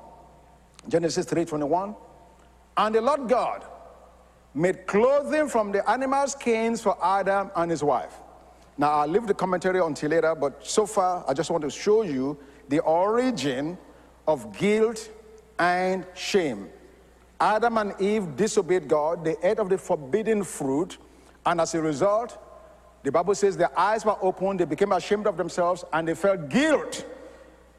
Genesis 0.88 1.24
3 1.24 1.46
21. 1.46 1.94
And 2.76 2.94
the 2.94 3.00
Lord 3.00 3.28
God 3.28 3.64
made 4.52 4.86
clothing 4.86 5.48
from 5.48 5.72
the 5.72 5.88
animals' 5.88 6.32
skins 6.32 6.82
for 6.82 6.96
Adam 7.02 7.50
and 7.56 7.70
his 7.70 7.82
wife. 7.82 8.14
Now, 8.76 8.90
I'll 8.90 9.08
leave 9.08 9.26
the 9.26 9.34
commentary 9.34 9.80
until 9.80 10.10
later, 10.10 10.34
but 10.34 10.66
so 10.66 10.86
far, 10.86 11.24
I 11.26 11.34
just 11.34 11.50
want 11.50 11.62
to 11.64 11.70
show 11.70 12.02
you 12.02 12.38
the 12.68 12.80
origin 12.80 13.78
of 14.26 14.56
guilt 14.56 15.10
and 15.58 16.06
shame. 16.14 16.68
Adam 17.40 17.78
and 17.78 17.94
Eve 18.00 18.36
disobeyed 18.36 18.86
God, 18.86 19.24
they 19.24 19.36
ate 19.42 19.58
of 19.58 19.70
the 19.70 19.78
forbidden 19.78 20.44
fruit, 20.44 20.98
and 21.46 21.60
as 21.60 21.74
a 21.74 21.80
result, 21.80 22.38
the 23.02 23.10
Bible 23.10 23.34
says 23.34 23.56
their 23.56 23.76
eyes 23.78 24.04
were 24.04 24.16
opened, 24.20 24.60
they 24.60 24.66
became 24.66 24.92
ashamed 24.92 25.26
of 25.26 25.38
themselves, 25.38 25.84
and 25.92 26.06
they 26.06 26.14
felt 26.14 26.50
guilt. 26.50 27.06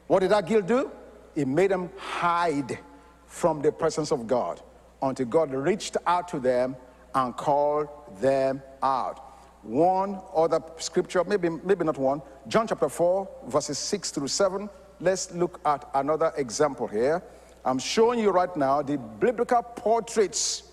What 0.08 0.20
did 0.20 0.30
that 0.30 0.46
guilt 0.46 0.66
do? 0.66 0.90
It 1.36 1.46
made 1.46 1.70
them 1.70 1.90
hide 1.96 2.78
from 3.26 3.62
the 3.62 3.70
presence 3.70 4.10
of 4.10 4.26
God 4.26 4.60
until 5.00 5.26
God 5.26 5.52
reached 5.52 5.96
out 6.06 6.28
to 6.28 6.40
them 6.40 6.76
and 7.14 7.36
called 7.36 7.88
them 8.20 8.62
out. 8.82 9.32
One 9.62 10.20
other 10.34 10.60
scripture, 10.78 11.22
maybe, 11.22 11.48
maybe 11.48 11.84
not 11.84 11.96
one, 11.96 12.20
John 12.48 12.66
chapter 12.66 12.88
4, 12.88 13.28
verses 13.46 13.78
6 13.78 14.10
through 14.10 14.28
7. 14.28 14.68
Let's 15.00 15.32
look 15.32 15.60
at 15.64 15.88
another 15.94 16.32
example 16.36 16.88
here. 16.88 17.22
I'm 17.64 17.78
showing 17.78 18.18
you 18.18 18.30
right 18.30 18.54
now 18.56 18.82
the 18.82 18.98
biblical 18.98 19.62
portraits 19.62 20.64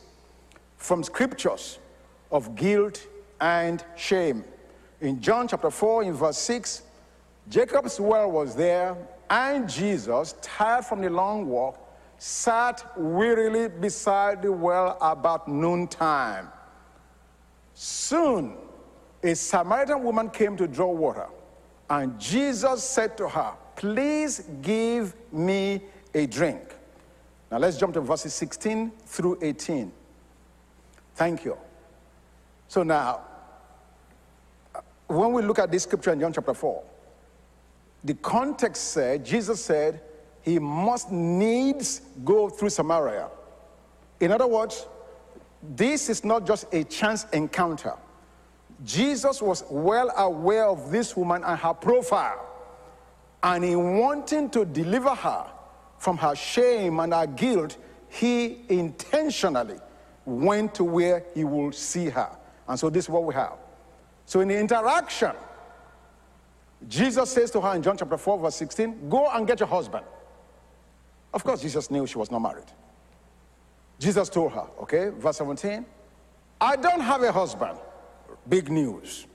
from 0.77 1.03
scriptures 1.03 1.77
of 2.31 2.55
guilt 2.55 3.05
and 3.39 3.83
shame. 3.95 4.43
In 5.01 5.21
John 5.21 5.47
chapter 5.47 5.69
4, 5.69 6.03
in 6.03 6.13
verse 6.13 6.37
6, 6.37 6.83
Jacob's 7.49 7.99
well 7.99 8.31
was 8.31 8.55
there, 8.55 8.97
and 9.29 9.69
Jesus, 9.69 10.35
tired 10.41 10.85
from 10.85 11.01
the 11.01 11.09
long 11.09 11.47
walk, 11.47 11.77
sat 12.17 12.83
wearily 12.97 13.69
beside 13.69 14.41
the 14.41 14.51
well 14.51 14.97
about 14.99 15.47
noontime. 15.47 16.49
Soon, 17.73 18.55
a 19.23 19.35
Samaritan 19.35 20.03
woman 20.03 20.29
came 20.29 20.57
to 20.57 20.67
draw 20.67 20.91
water, 20.91 21.27
and 21.89 22.19
Jesus 22.19 22.83
said 22.83 23.17
to 23.17 23.29
her, 23.29 23.53
Please 23.75 24.43
give 24.61 25.15
me 25.31 25.81
a 26.13 26.25
drink. 26.25 26.75
Now 27.51 27.57
let's 27.57 27.77
jump 27.77 27.93
to 27.95 28.01
verses 28.01 28.33
16 28.33 28.91
through 29.05 29.39
18. 29.41 29.91
Thank 31.15 31.45
you. 31.45 31.57
So 32.67 32.83
now, 32.83 33.21
when 35.07 35.33
we 35.33 35.41
look 35.41 35.57
at 35.57 35.71
this 35.71 35.83
scripture 35.83 36.13
in 36.13 36.19
John 36.19 36.31
chapter 36.31 36.53
4, 36.53 36.83
the 38.03 38.13
context 38.13 38.91
said, 38.91 39.25
Jesus 39.25 39.63
said, 39.63 40.01
he 40.41 40.59
must 40.59 41.11
needs 41.11 42.01
go 42.23 42.49
through 42.49 42.69
Samaria. 42.69 43.27
In 44.19 44.31
other 44.31 44.47
words, 44.47 44.87
this 45.75 46.09
is 46.09 46.23
not 46.23 46.45
just 46.45 46.65
a 46.73 46.83
chance 46.85 47.25
encounter. 47.33 47.93
Jesus 48.85 49.41
was 49.41 49.63
well 49.69 50.11
aware 50.15 50.65
of 50.65 50.91
this 50.91 51.17
woman 51.17 51.43
and 51.43 51.59
her 51.59 51.73
profile. 51.73 52.45
And 53.43 53.65
in 53.65 53.97
wanting 53.97 54.49
to 54.51 54.63
deliver 54.65 55.13
her 55.13 55.45
from 55.99 56.17
her 56.17 56.35
shame 56.35 56.99
and 56.99 57.13
her 57.13 57.27
guilt, 57.27 57.77
he 58.07 58.61
intentionally 58.69 59.77
went 60.25 60.73
to 60.75 60.83
where 60.83 61.25
he 61.35 61.43
would 61.43 61.75
see 61.75 62.09
her. 62.09 62.35
And 62.67 62.79
so 62.79 62.89
this 62.89 63.05
is 63.05 63.09
what 63.09 63.23
we 63.23 63.33
have. 63.35 63.57
So 64.25 64.39
in 64.41 64.47
the 64.47 64.57
interaction, 64.57 65.31
Jesus 66.87 67.29
says 67.29 67.51
to 67.51 67.61
her 67.61 67.75
in 67.75 67.83
John 67.83 67.97
chapter 67.97 68.17
4, 68.17 68.39
verse 68.39 68.55
16, 68.55 69.09
Go 69.09 69.29
and 69.29 69.45
get 69.45 69.59
your 69.59 69.67
husband. 69.67 70.05
Of 71.33 71.43
course, 71.43 71.61
Jesus 71.61 71.91
knew 71.91 72.07
she 72.07 72.17
was 72.17 72.31
not 72.31 72.39
married. 72.39 72.71
Jesus 73.99 74.29
told 74.29 74.53
her, 74.53 74.65
okay, 74.81 75.09
verse 75.09 75.37
17, 75.37 75.85
I 76.61 76.75
don't 76.75 77.01
have 77.01 77.21
a 77.23 77.31
husband. 77.31 77.77
Big 78.47 78.71
news. 78.71 79.27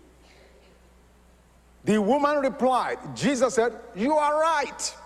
The 1.85 2.01
woman 2.01 2.39
replied, 2.39 2.99
Jesus 3.15 3.55
said, 3.55 3.75
You 3.95 4.15
are 4.15 4.41
right. 4.41 4.97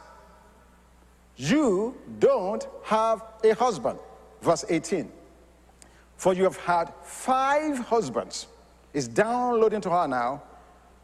You 1.38 1.97
don't 2.18 2.66
have 2.83 3.23
a 3.45 3.54
husband. 3.54 3.99
Verse 4.42 4.64
18. 4.68 5.11
For 6.16 6.35
you 6.35 6.42
have 6.42 6.57
had 6.59 6.92
five 7.02 7.78
husbands. 7.78 8.49
Is 8.92 9.07
downloading 9.07 9.80
to 9.83 9.90
her 9.90 10.09
now 10.09 10.42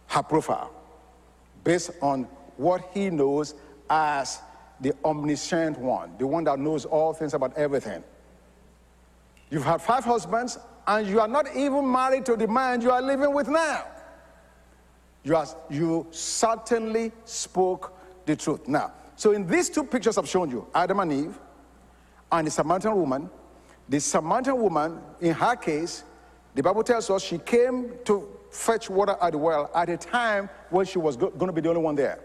her 0.08 0.22
profile 0.22 0.72
based 1.62 1.90
on 2.02 2.24
what 2.56 2.90
he 2.92 3.10
knows 3.10 3.54
as 3.88 4.40
the 4.80 4.92
omniscient 5.04 5.78
one, 5.78 6.12
the 6.18 6.26
one 6.26 6.44
that 6.44 6.58
knows 6.58 6.84
all 6.84 7.12
things 7.12 7.34
about 7.34 7.56
everything. 7.56 8.02
You've 9.50 9.64
had 9.64 9.80
five 9.80 10.04
husbands, 10.04 10.58
and 10.86 11.06
you 11.06 11.20
are 11.20 11.28
not 11.28 11.54
even 11.54 11.90
married 11.90 12.26
to 12.26 12.36
the 12.36 12.48
man 12.48 12.80
you 12.80 12.90
are 12.90 13.00
living 13.00 13.32
with 13.32 13.48
now. 13.48 13.84
You, 15.22 15.36
are, 15.36 15.46
you 15.70 16.06
certainly 16.10 17.12
spoke 17.24 17.92
the 18.26 18.34
truth. 18.34 18.66
Now, 18.66 18.92
so 19.16 19.32
in 19.32 19.46
these 19.46 19.70
two 19.70 19.84
pictures 19.84 20.18
I've 20.18 20.28
shown 20.28 20.50
you, 20.50 20.66
Adam 20.74 21.00
and 21.00 21.12
Eve, 21.12 21.38
and 22.32 22.46
the 22.46 22.50
Samaritan 22.50 22.96
woman, 22.96 23.30
the 23.88 24.00
Samaritan 24.00 24.60
woman, 24.60 25.00
in 25.20 25.34
her 25.34 25.56
case, 25.56 26.04
the 26.54 26.62
Bible 26.62 26.82
tells 26.82 27.10
us 27.10 27.22
she 27.22 27.38
came 27.38 27.92
to 28.04 28.28
fetch 28.50 28.88
water 28.88 29.16
at 29.20 29.32
the 29.32 29.38
well 29.38 29.70
at 29.74 29.88
a 29.88 29.96
time 29.96 30.48
when 30.70 30.86
she 30.86 30.98
was 30.98 31.16
go- 31.16 31.30
going 31.30 31.48
to 31.48 31.52
be 31.52 31.60
the 31.60 31.68
only 31.68 31.82
one 31.82 31.94
there. 31.94 32.20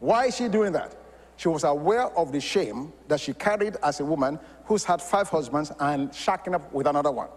Why 0.00 0.26
is 0.26 0.36
she 0.36 0.48
doing 0.48 0.72
that? 0.72 0.96
She 1.36 1.48
was 1.48 1.64
aware 1.64 2.06
of 2.18 2.32
the 2.32 2.40
shame 2.40 2.92
that 3.06 3.20
she 3.20 3.32
carried 3.32 3.76
as 3.82 4.00
a 4.00 4.04
woman 4.04 4.40
who's 4.64 4.84
had 4.84 5.00
five 5.00 5.28
husbands 5.28 5.70
and 5.78 6.10
shacking 6.10 6.54
up 6.54 6.72
with 6.72 6.86
another 6.86 7.12
one. 7.12 7.28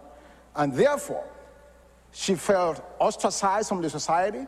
And 0.56 0.72
therefore, 0.72 1.24
she 2.10 2.34
felt 2.34 2.82
ostracized 2.98 3.68
from 3.68 3.80
the 3.80 3.88
society. 3.88 4.46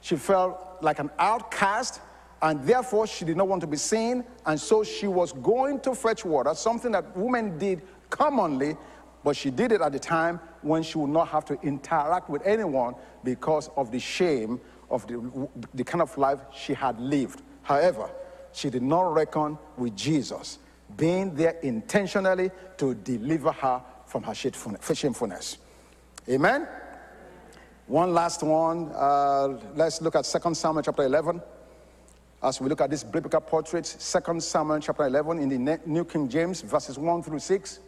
She 0.00 0.16
felt 0.16 0.78
like 0.80 0.98
an 0.98 1.10
outcast, 1.18 2.00
and 2.42 2.62
therefore 2.64 3.06
she 3.06 3.24
did 3.24 3.36
not 3.36 3.48
want 3.48 3.60
to 3.62 3.66
be 3.66 3.76
seen. 3.76 4.24
And 4.44 4.60
so 4.60 4.84
she 4.84 5.06
was 5.06 5.32
going 5.32 5.80
to 5.80 5.94
fetch 5.94 6.24
water, 6.24 6.54
something 6.54 6.92
that 6.92 7.16
women 7.16 7.58
did 7.58 7.82
commonly, 8.10 8.76
but 9.24 9.36
she 9.36 9.50
did 9.50 9.72
it 9.72 9.80
at 9.80 9.92
the 9.92 9.98
time 9.98 10.40
when 10.62 10.82
she 10.82 10.98
would 10.98 11.10
not 11.10 11.28
have 11.28 11.44
to 11.46 11.58
interact 11.62 12.28
with 12.28 12.42
anyone 12.46 12.94
because 13.24 13.70
of 13.76 13.90
the 13.90 13.98
shame 13.98 14.60
of 14.90 15.06
the, 15.06 15.48
the 15.74 15.84
kind 15.84 16.02
of 16.02 16.16
life 16.16 16.40
she 16.54 16.74
had 16.74 17.00
lived. 17.00 17.42
However, 17.62 18.08
she 18.52 18.70
did 18.70 18.82
not 18.82 19.12
reckon 19.12 19.58
with 19.76 19.96
Jesus 19.96 20.58
being 20.96 21.34
there 21.34 21.56
intentionally 21.62 22.50
to 22.78 22.94
deliver 22.94 23.50
her 23.50 23.82
from 24.06 24.22
her 24.22 24.34
shamefulness. 24.34 25.58
Amen? 26.28 26.68
One 27.86 28.14
last 28.14 28.42
one. 28.42 28.90
Uh, 28.92 29.58
let's 29.74 30.00
look 30.00 30.16
at 30.16 30.24
2 30.24 30.54
Samuel 30.54 30.82
chapter 30.82 31.02
11. 31.02 31.40
As 32.42 32.60
we 32.60 32.68
look 32.68 32.80
at 32.80 32.90
this 32.90 33.02
biblical 33.02 33.40
portrait, 33.40 33.84
2 33.84 34.40
Samuel 34.40 34.80
chapter 34.80 35.06
11 35.06 35.38
in 35.38 35.48
the 35.48 35.80
New 35.86 36.04
King 36.04 36.28
James, 36.28 36.60
verses 36.60 36.98
1 36.98 37.22
through 37.22 37.38
6. 37.38 37.80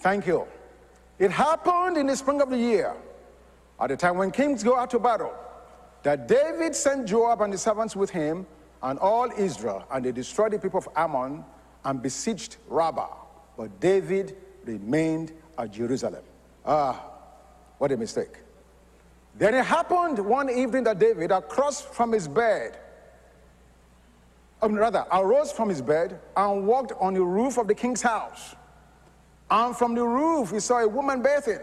Thank 0.00 0.26
you. 0.26 0.46
It 1.18 1.30
happened 1.30 1.96
in 1.96 2.06
the 2.06 2.16
spring 2.16 2.40
of 2.40 2.50
the 2.50 2.58
year, 2.58 2.94
at 3.78 3.88
the 3.88 3.96
time 3.96 4.16
when 4.16 4.30
kings 4.30 4.62
go 4.62 4.76
out 4.76 4.90
to 4.90 4.98
battle, 4.98 5.32
that 6.02 6.26
David 6.26 6.74
sent 6.74 7.06
Joab 7.06 7.42
and 7.42 7.52
the 7.52 7.58
servants 7.58 7.94
with 7.94 8.10
him 8.10 8.46
and 8.82 8.98
all 8.98 9.30
Israel, 9.36 9.84
and 9.90 10.04
they 10.04 10.12
destroyed 10.12 10.52
the 10.52 10.58
people 10.58 10.78
of 10.78 10.88
Ammon 10.96 11.44
and 11.84 12.02
besieged 12.02 12.56
Rabbah. 12.68 13.08
But 13.56 13.78
David 13.80 14.36
remained 14.64 15.32
at 15.58 15.70
Jerusalem. 15.70 16.22
Ah, 16.64 17.04
what 17.78 17.92
a 17.92 17.96
mistake. 17.96 18.38
Then 19.36 19.54
it 19.54 19.64
happened 19.64 20.18
one 20.18 20.50
evening 20.50 20.84
that 20.84 20.98
David, 20.98 21.30
across 21.30 21.80
from 21.80 22.12
his 22.12 22.26
bed, 22.26 22.78
um, 24.62 24.74
rather, 24.74 25.06
arose 25.12 25.52
from 25.52 25.68
his 25.68 25.80
bed 25.82 26.20
and 26.36 26.66
walked 26.66 26.92
on 27.00 27.14
the 27.14 27.22
roof 27.22 27.58
of 27.58 27.66
the 27.66 27.74
king's 27.74 28.02
house. 28.02 28.54
And 29.50 29.76
from 29.76 29.94
the 29.94 30.04
roof, 30.04 30.50
he 30.50 30.60
saw 30.60 30.78
a 30.78 30.88
woman 30.88 31.22
bathing. 31.22 31.60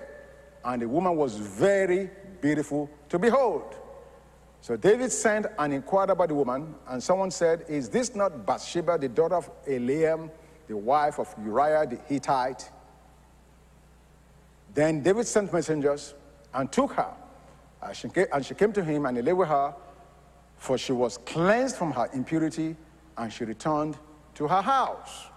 And 0.66 0.82
the 0.82 0.90
woman 0.90 1.16
was 1.16 1.38
very 1.38 2.10
beautiful 2.42 2.90
to 3.10 3.20
behold. 3.20 3.76
So 4.62 4.76
David 4.76 5.12
sent 5.12 5.46
and 5.58 5.74
inquired 5.74 6.10
about 6.10 6.28
the 6.28 6.36
woman, 6.36 6.76
and 6.88 7.02
someone 7.02 7.32
said, 7.32 7.64
Is 7.70 7.90
this 7.90 8.16
not 8.16 8.46
Bathsheba, 8.46 8.98
the 8.98 9.08
daughter 9.08 9.36
of 9.36 9.50
Eliam, 9.66 10.30
the 10.68 10.76
wife 10.76 11.20
of 11.20 11.34
Uriah 11.42 11.86
the 11.88 11.98
Hittite? 12.08 12.70
Then 14.74 15.02
David 15.02 15.26
sent 15.26 15.54
messengers 15.54 16.16
and 16.54 16.72
took 16.72 16.94
her. 16.94 17.14
And 17.82 17.96
she, 18.46 18.54
came, 18.56 18.74
to 18.74 18.84
him, 18.84 19.06
and 19.06 19.18
he 19.18 19.24
lay 19.24 19.34
with 19.34 19.48
her, 19.48 19.74
for 20.58 20.78
she 20.78 20.92
was 20.92 21.18
cleansed 21.20 21.76
from 21.76 21.92
her 21.92 22.10
impurity, 22.14 22.76
and 23.18 23.32
she 23.32 23.44
returned 23.44 23.98
to 24.36 24.48
her 24.48 24.62
house. 24.62 25.28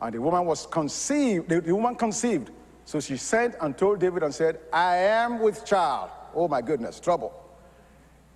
And 0.00 0.14
the 0.14 0.20
woman 0.20 0.44
was 0.46 0.66
conceived, 0.66 1.48
the, 1.48 1.60
the 1.60 1.74
woman 1.74 1.94
conceived. 1.94 2.50
So 2.84 3.00
she 3.00 3.16
sent 3.16 3.54
and 3.60 3.76
told 3.76 4.00
David 4.00 4.22
and 4.22 4.34
said, 4.34 4.60
I 4.72 4.96
am 4.96 5.40
with 5.40 5.64
child. 5.64 6.10
Oh 6.34 6.48
my 6.48 6.62
goodness, 6.62 7.00
trouble. 7.00 7.32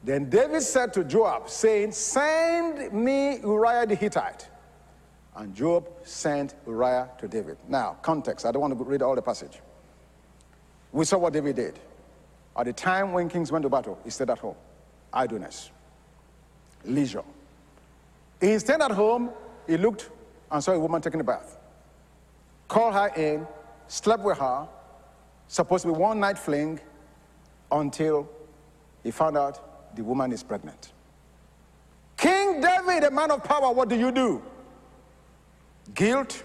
Then 0.04 0.28
David 0.28 0.62
said 0.62 0.92
to 0.94 1.04
Joab, 1.04 1.48
saying, 1.48 1.92
Send 1.92 2.92
me 2.92 3.38
Uriah 3.38 3.86
the 3.86 3.94
Hittite. 3.94 4.48
And 5.36 5.54
Joab 5.54 5.88
sent 6.04 6.54
Uriah 6.66 7.08
to 7.18 7.28
David. 7.28 7.56
Now, 7.68 7.96
context. 8.02 8.44
I 8.44 8.52
don't 8.52 8.60
want 8.60 8.76
to 8.76 8.84
read 8.84 9.00
all 9.00 9.14
the 9.14 9.22
passage. 9.22 9.60
We 10.90 11.04
saw 11.04 11.18
what 11.18 11.32
David 11.32 11.56
did. 11.56 11.78
At 12.56 12.66
the 12.66 12.72
time 12.72 13.12
when 13.12 13.28
kings 13.28 13.50
went 13.50 13.62
to 13.62 13.70
battle, 13.70 13.98
he 14.04 14.10
stayed 14.10 14.28
at 14.28 14.38
home. 14.38 14.56
Idleness, 15.12 15.70
leisure. 16.84 17.22
He 18.42 18.58
stayed 18.58 18.80
at 18.80 18.90
home, 18.90 19.30
he 19.68 19.76
looked 19.76 20.10
and 20.50 20.62
saw 20.62 20.72
a 20.72 20.78
woman 20.78 21.00
taking 21.00 21.20
a 21.20 21.24
bath. 21.24 21.56
Called 22.66 22.92
her 22.92 23.12
in, 23.16 23.46
slept 23.86 24.24
with 24.24 24.36
her, 24.38 24.66
supposed 25.46 25.82
to 25.82 25.92
be 25.92 25.96
one 25.96 26.18
night 26.18 26.36
fling, 26.36 26.80
until 27.70 28.28
he 29.04 29.12
found 29.12 29.38
out 29.38 29.94
the 29.96 30.02
woman 30.02 30.32
is 30.32 30.42
pregnant. 30.42 30.92
King 32.16 32.60
David, 32.60 33.04
a 33.04 33.10
man 33.12 33.30
of 33.30 33.44
power, 33.44 33.72
what 33.72 33.88
do 33.88 33.96
you 33.96 34.10
do? 34.10 34.42
Guilt 35.94 36.42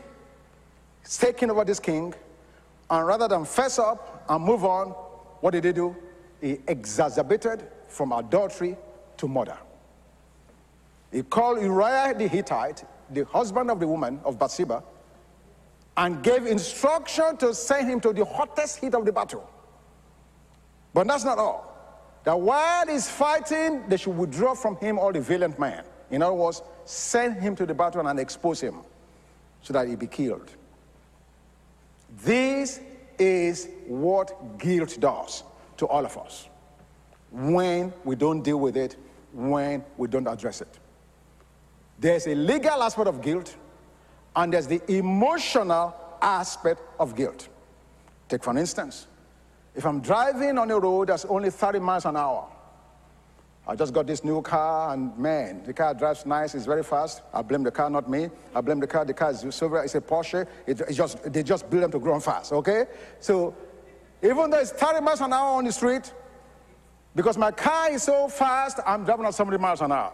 is 1.04 1.18
taking 1.18 1.50
over 1.50 1.66
this 1.66 1.80
king, 1.80 2.14
and 2.92 3.08
rather 3.08 3.28
than 3.28 3.44
fess 3.44 3.80
up 3.80 4.24
and 4.30 4.44
move 4.44 4.64
on, 4.64 4.90
what 5.42 5.52
did 5.52 5.64
he 5.64 5.72
do? 5.74 5.96
He 6.42 6.60
exacerbated 6.68 7.68
from 7.88 8.12
adultery 8.12 8.78
to 9.18 9.28
murder. 9.28 9.58
He 11.12 11.24
called 11.24 11.62
Uriah 11.62 12.14
the 12.18 12.28
Hittite, 12.28 12.84
the 13.10 13.26
husband 13.26 13.72
of 13.72 13.80
the 13.80 13.88
woman 13.88 14.20
of 14.26 14.38
Bathsheba, 14.38 14.84
and 15.96 16.24
gave 16.24 16.46
instruction 16.46 17.38
to 17.38 17.54
send 17.54 17.90
him 17.90 18.00
to 18.02 18.14
the 18.14 18.26
hottest 18.26 18.80
heat 18.80 18.94
of 18.94 19.06
the 19.06 19.12
battle. 19.12 19.50
But 20.94 21.08
that's 21.08 21.24
not 21.24 21.38
all 21.38 21.68
that 22.24 22.40
while 22.40 22.86
he's 22.88 23.10
fighting, 23.10 23.88
they 23.88 23.96
should 23.96 24.18
withdraw 24.18 24.54
from 24.54 24.76
him 24.78 25.00
all 25.00 25.14
the 25.14 25.22
valiant 25.22 25.58
men. 25.58 25.84
In 26.12 26.22
other 26.22 26.34
words, 26.34 26.62
send 26.86 27.42
him 27.42 27.56
to 27.56 27.66
the 27.66 27.74
battle 27.74 28.06
and 28.06 28.20
expose 28.20 28.60
him 28.60 28.82
so 29.62 29.74
that 29.74 29.88
he 29.88 29.96
be 29.96 30.08
killed. 30.08 30.52
This 32.24 32.82
is 33.18 33.70
what 33.88 34.60
guilt 34.60 34.98
does 35.00 35.44
to 35.78 35.88
all 35.88 36.06
of 36.06 36.18
us 36.18 36.48
when 37.32 37.94
we 38.04 38.16
don't 38.16 38.42
deal 38.42 38.60
with 38.60 38.78
it, 38.78 38.96
when 39.34 39.84
we 39.98 40.08
don't 40.08 40.28
address 40.28 40.62
it. 40.62 40.80
There's 42.00 42.28
a 42.28 42.36
legal 42.36 42.84
aspect 42.84 43.08
of 43.08 43.22
guilt, 43.22 43.56
and 44.36 44.54
there's 44.54 44.68
the 44.68 44.82
emotional 44.92 45.96
aspect 46.22 46.82
of 47.00 47.16
guilt. 47.16 47.48
Take, 48.30 48.44
for 48.44 48.58
instance, 48.58 49.08
if 49.76 49.86
I'm 49.86 50.02
driving 50.02 50.58
on 50.58 50.70
a 50.70 50.80
road 50.80 51.10
that's 51.10 51.26
only 51.26 51.50
30 51.50 51.80
miles 51.80 52.06
an 52.06 52.18
hour, 52.18 52.48
I 53.68 53.76
just 53.76 53.94
got 53.94 54.08
this 54.08 54.24
new 54.24 54.42
car, 54.42 54.94
and 54.94 55.18
man, 55.18 55.64
the 55.66 55.74
car 55.74 55.94
drives 55.94 56.26
nice, 56.26 56.56
it's 56.56 56.66
very 56.66 56.84
fast. 56.84 57.22
I 57.34 57.42
blame 57.42 57.64
the 57.64 57.72
car, 57.72 57.90
not 57.90 58.10
me. 58.10 58.30
I 58.56 58.62
blame 58.62 58.80
the 58.80 58.88
car. 58.88 59.04
The 59.04 59.14
car 59.14 59.32
is 59.32 59.46
silver, 59.54 59.84
it's 59.84 59.94
a 59.96 60.02
Porsche. 60.02 60.48
It, 60.66 60.80
it's 60.82 60.96
just, 60.96 61.32
they 61.34 61.44
just 61.44 61.70
build 61.70 61.84
them 61.84 61.92
to 61.92 62.00
grow 62.00 62.18
fast, 62.20 62.54
okay? 62.54 62.86
So 63.20 63.56
even 64.24 64.50
though 64.50 64.60
it's 64.60 64.72
30 64.72 65.02
miles 65.02 65.20
an 65.20 65.34
hour 65.34 65.58
on 65.58 65.66
the 65.66 65.72
street, 65.74 66.14
because 67.14 67.38
my 67.38 67.52
car 67.52 67.92
is 67.92 68.04
so 68.04 68.30
fast, 68.30 68.80
I'm 68.86 69.04
driving 69.04 69.26
at 69.26 69.34
70 69.34 69.58
miles 69.58 69.82
an 69.82 69.92
hour. 69.92 70.14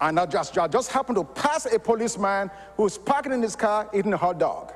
And 0.00 0.20
I 0.20 0.26
just, 0.26 0.56
I 0.58 0.68
just 0.68 0.92
happened 0.92 1.16
to 1.16 1.24
pass 1.24 1.66
a 1.66 1.78
policeman 1.78 2.50
who's 2.76 2.98
parking 2.98 3.32
in 3.32 3.42
his 3.42 3.56
car 3.56 3.88
eating 3.94 4.12
a 4.12 4.16
hot 4.16 4.38
dog. 4.38 4.72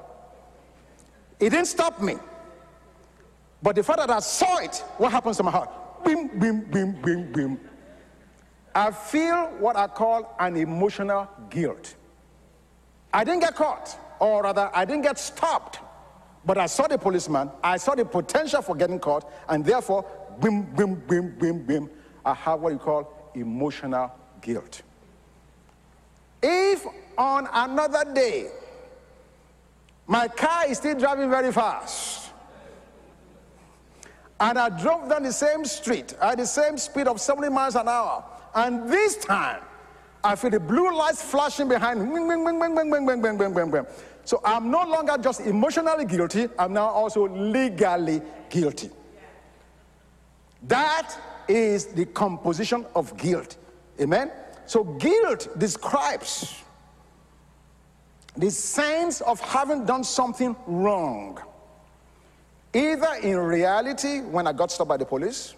He 1.39 1.49
didn't 1.49 1.67
stop 1.67 2.01
me. 2.01 2.17
But 3.63 3.77
the 3.77 3.83
fact 3.83 3.99
that 3.99 4.11
I 4.11 4.21
saw 4.21 4.59
it, 4.59 4.77
what 4.97 5.13
happens 5.13 5.37
to 5.37 5.43
my 5.43 5.51
heart? 5.51 5.71
Bim, 6.05 6.29
bim, 6.39 6.61
bim, 6.71 6.93
bim, 7.03 7.33
bim. 7.33 7.61
I 8.75 8.91
feel 8.91 9.47
what 9.59 9.77
I 9.77 9.87
call 9.87 10.35
an 10.39 10.57
emotional 10.57 11.29
guilt. 11.51 11.95
I 13.13 13.25
didn't 13.25 13.41
get 13.41 13.55
caught, 13.55 13.99
or 14.21 14.43
rather, 14.43 14.71
I 14.73 14.85
didn't 14.85 15.03
get 15.03 15.19
stopped. 15.19 15.81
But 16.45 16.57
I 16.57 16.67
saw 16.67 16.87
the 16.87 16.97
policeman, 16.97 17.51
I 17.63 17.77
saw 17.77 17.95
the 17.95 18.05
potential 18.05 18.63
for 18.63 18.75
getting 18.75 18.99
caught, 18.99 19.31
and 19.49 19.63
therefore, 19.65 20.07
bim, 20.41 20.63
bim, 20.63 20.95
bim, 20.95 21.37
bim, 21.39 21.67
bim, 21.67 21.91
I 22.25 22.33
have 22.33 22.61
what 22.61 22.73
you 22.73 22.79
call 22.79 23.33
emotional 23.35 24.11
guilt. 24.41 24.83
If 26.43 26.87
on 27.19 27.49
another 27.53 28.13
day, 28.13 28.51
my 30.07 30.29
car 30.29 30.67
is 30.69 30.79
still 30.79 30.99
driving 30.99 31.31
very 31.31 31.53
fast, 31.53 32.31
and 34.41 34.59
I 34.59 34.69
drove 34.71 35.09
down 35.09 35.23
the 35.23 35.33
same 35.33 35.65
street 35.65 36.15
at 36.21 36.39
the 36.39 36.47
same 36.47 36.79
speed 36.79 37.07
of 37.07 37.21
70 37.21 37.51
miles 37.51 37.77
an 37.77 37.89
hour. 37.89 38.25
And 38.55 38.91
this 38.91 39.17
time, 39.17 39.63
I 40.25 40.35
feel 40.35 40.51
the 40.51 40.61
blue 40.61 40.97
lights 40.97 41.23
flashing 41.23 41.69
behind. 41.69 42.01
So 44.25 44.41
I'm 44.45 44.71
no 44.71 44.85
longer 44.85 45.17
just 45.19 45.41
emotionally 45.41 46.05
guilty, 46.05 46.49
I'm 46.59 46.73
now 46.73 46.89
also 46.89 47.29
legally 47.29 48.23
guilty. 48.49 48.91
That 50.63 51.17
is 51.49 51.87
the 51.87 52.07
composition 52.07 52.87
of 52.95 53.17
guilt. 53.17 53.57
Amen? 54.01 54.31
So 54.71 54.85
guilt 54.85 55.49
describes 55.59 56.55
the 58.37 58.53
sense 58.53 59.21
of 59.21 59.41
having 59.41 59.85
done 59.85 60.05
something 60.05 60.55
wrong. 60.65 61.41
Either 62.73 63.15
in 63.21 63.37
reality, 63.37 64.21
when 64.21 64.47
I 64.47 64.53
got 64.53 64.71
stopped 64.71 64.91
by 64.91 64.97
the 64.97 65.05
police, 65.05 65.57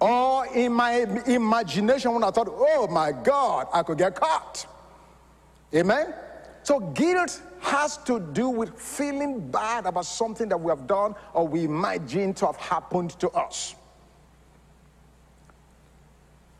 or 0.00 0.48
in 0.48 0.72
my 0.72 1.06
imagination 1.28 2.12
when 2.12 2.24
I 2.24 2.32
thought, 2.32 2.48
oh 2.50 2.88
my 2.88 3.12
God, 3.12 3.68
I 3.72 3.84
could 3.84 3.98
get 3.98 4.16
caught. 4.16 4.66
Amen? 5.72 6.12
So 6.64 6.80
guilt 6.80 7.40
has 7.60 7.98
to 7.98 8.18
do 8.18 8.48
with 8.48 8.76
feeling 8.76 9.48
bad 9.48 9.86
about 9.86 10.06
something 10.06 10.48
that 10.48 10.60
we 10.60 10.70
have 10.70 10.88
done 10.88 11.14
or 11.34 11.46
we 11.46 11.62
imagine 11.62 12.34
to 12.34 12.46
have 12.46 12.56
happened 12.56 13.10
to 13.20 13.30
us. 13.30 13.76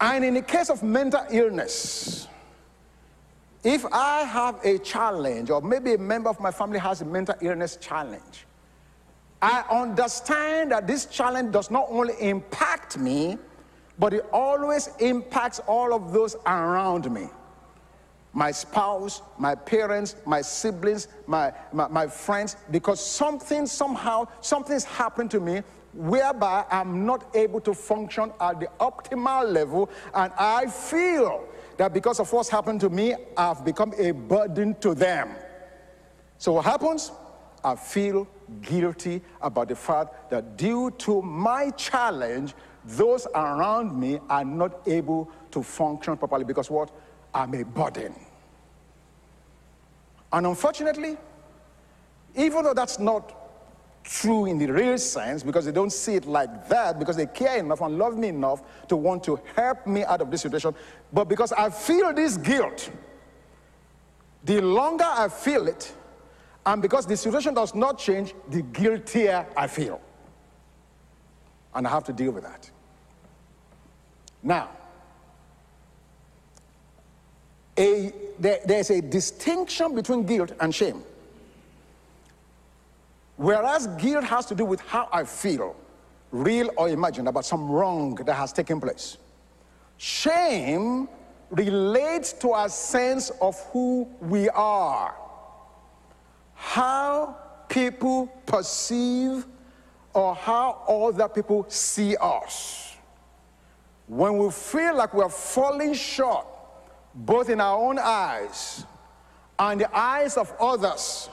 And 0.01 0.25
in 0.25 0.35
the 0.35 0.43
case 0.43 0.69
of 0.69 0.83
mental 0.83 1.25
illness, 1.31 2.29
if 3.65 3.85
I 3.93 4.23
have 4.23 4.65
a 4.65 4.79
challenge, 4.79 5.51
or 5.51 5.61
maybe 5.61 5.95
a 5.95 5.99
member 5.99 6.29
of 6.29 6.39
my 6.39 6.51
family 6.51 6.79
has 6.79 7.01
a 7.01 7.05
mental 7.05 7.35
illness 7.41 7.77
challenge, 7.77 8.47
I 9.41 9.65
understand 9.71 10.73
that 10.73 10.87
this 10.87 11.07
challenge 11.07 11.53
does 11.53 11.71
not 11.71 11.87
only 11.89 12.15
impact 12.21 12.99
me, 12.99 13.39
but 13.99 14.13
it 14.13 14.27
always 14.33 14.91
impacts 14.99 15.59
all 15.61 15.95
of 15.95 16.13
those 16.13 16.37
around 16.47 17.11
me 17.11 17.29
my 18.37 18.53
spouse, 18.53 19.23
my 19.39 19.55
parents, 19.55 20.15
my 20.27 20.43
siblings, 20.43 21.09
my, 21.27 21.51
my, 21.73 21.89
my, 21.89 22.07
friends, 22.07 22.55
because 22.71 23.01
something, 23.01 23.67
somehow, 23.67 24.29
something's 24.43 24.85
happened 24.85 25.31
to 25.31 25.41
me 25.41 25.63
whereby 25.95 26.63
I'm 26.71 27.07
not 27.07 27.35
able 27.35 27.63
to 27.63 27.73
function 27.73 28.31
at 28.39 28.61
the 28.61 28.69
optimal 28.79 29.51
level, 29.51 29.89
and 30.13 30.31
I 30.39 30.67
feel 30.67 31.49
that 31.79 31.95
because 31.95 32.21
of 32.21 32.31
what's 32.31 32.51
happened 32.51 32.83
to 32.83 32.91
me, 32.91 33.15
I've 33.39 33.65
become 33.65 33.95
a 33.97 34.11
burden 34.11 34.75
to 34.81 34.95
them. 34.95 35.31
So 36.37 36.53
what 36.53 36.67
happens? 36.67 37.13
I 37.65 37.75
feel 37.75 38.29
guilty 38.61 39.23
about 39.41 39.69
the 39.69 39.77
fact 39.77 40.29
that 40.29 40.59
due 40.59 40.91
to 40.99 41.23
my 41.23 41.71
challenge, 41.71 42.53
those 42.85 43.27
around 43.35 43.99
me 43.99 44.21
are 44.29 44.45
not 44.45 44.87
able 44.87 45.31
to 45.53 45.63
function 45.63 46.19
properly 46.19 46.45
because 46.45 46.71
what? 46.71 46.91
I'm 47.33 47.55
a 47.55 47.65
burden. 47.65 48.26
And 50.37 50.47
unfortunately, 50.47 51.17
even 52.35 52.63
though 52.63 52.75
that's 52.75 52.99
not 52.99 54.05
true 54.05 54.45
in 54.45 54.59
the 54.59 54.67
real 54.67 54.99
sense 54.99 55.43
because 55.43 55.65
they 55.65 55.73
don't 55.73 55.89
see 55.89 56.17
it 56.17 56.27
like 56.27 56.69
that 56.69 56.99
because 56.99 57.17
they 57.17 57.25
care 57.25 57.57
enough 57.57 57.81
and 57.81 57.97
love 57.97 58.19
me 58.19 58.29
enough 58.29 58.63
to 58.89 58.97
want 58.99 59.25
to 59.25 59.41
help 59.57 59.87
me 59.87 60.05
out 60.05 60.21
of 60.21 60.31
this 60.31 60.43
situation, 60.43 60.75
but 61.11 61.25
because 61.25 61.53
I 61.53 61.71
feel 61.71 62.13
this 62.13 62.37
guilt, 62.37 62.91
the 64.45 64.61
longer 64.61 65.07
I 65.09 65.29
feel 65.29 65.69
it, 65.69 65.91
and 66.67 66.83
because 66.83 67.07
the 67.07 67.17
situation 67.17 67.55
does 67.55 67.75
not 67.75 67.99
change, 67.99 68.35
the 68.51 68.61
guiltier 68.61 69.47
I 69.57 69.67
feel. 69.69 70.03
And 71.75 71.87
I 71.87 71.91
have 71.91 72.05
to 72.05 72.13
deal 72.13 72.33
with 72.33 72.45
that. 72.45 72.71
Now, 74.43 74.69
a, 77.79 78.13
there, 78.39 78.61
there's 78.65 78.91
a 78.91 79.01
distinction 79.01 79.95
between 79.95 80.25
guilt 80.25 80.53
and 80.61 80.75
shame. 80.75 81.03
Whereas 83.37 83.87
guilt 83.99 84.25
has 84.25 84.47
to 84.47 84.55
do 84.55 84.65
with 84.65 84.81
how 84.81 85.09
I 85.13 85.25
feel, 85.25 85.77
real 86.31 86.71
or 86.77 86.89
imagined, 86.89 87.29
about 87.29 87.45
some 87.45 87.71
wrong 87.71 88.15
that 88.17 88.35
has 88.35 88.53
taken 88.53 88.81
place. 88.81 89.19
Shame 89.99 91.09
relates 91.51 92.33
to 92.35 92.55
a 92.55 92.69
sense 92.69 93.31
of 93.41 93.61
who 93.73 94.09
we 94.21 94.49
are, 94.51 95.15
how 96.55 97.37
people 97.69 98.27
perceive 98.47 99.47
or 100.13 100.35
how 100.35 100.83
other 100.89 101.29
people 101.29 101.67
see 101.69 102.17
us. 102.17 102.97
When 104.07 104.39
we 104.39 104.51
feel 104.51 104.97
like 104.97 105.13
we're 105.13 105.29
falling 105.29 105.93
short, 105.93 106.47
both 107.17 107.49
in 107.49 107.61
our 107.61 107.79
own 107.79 107.99
eyes 107.99 108.85
and 109.59 109.81
the 109.81 109.99
eyes 109.99 110.37
of 110.37 110.53
others, 110.61 111.31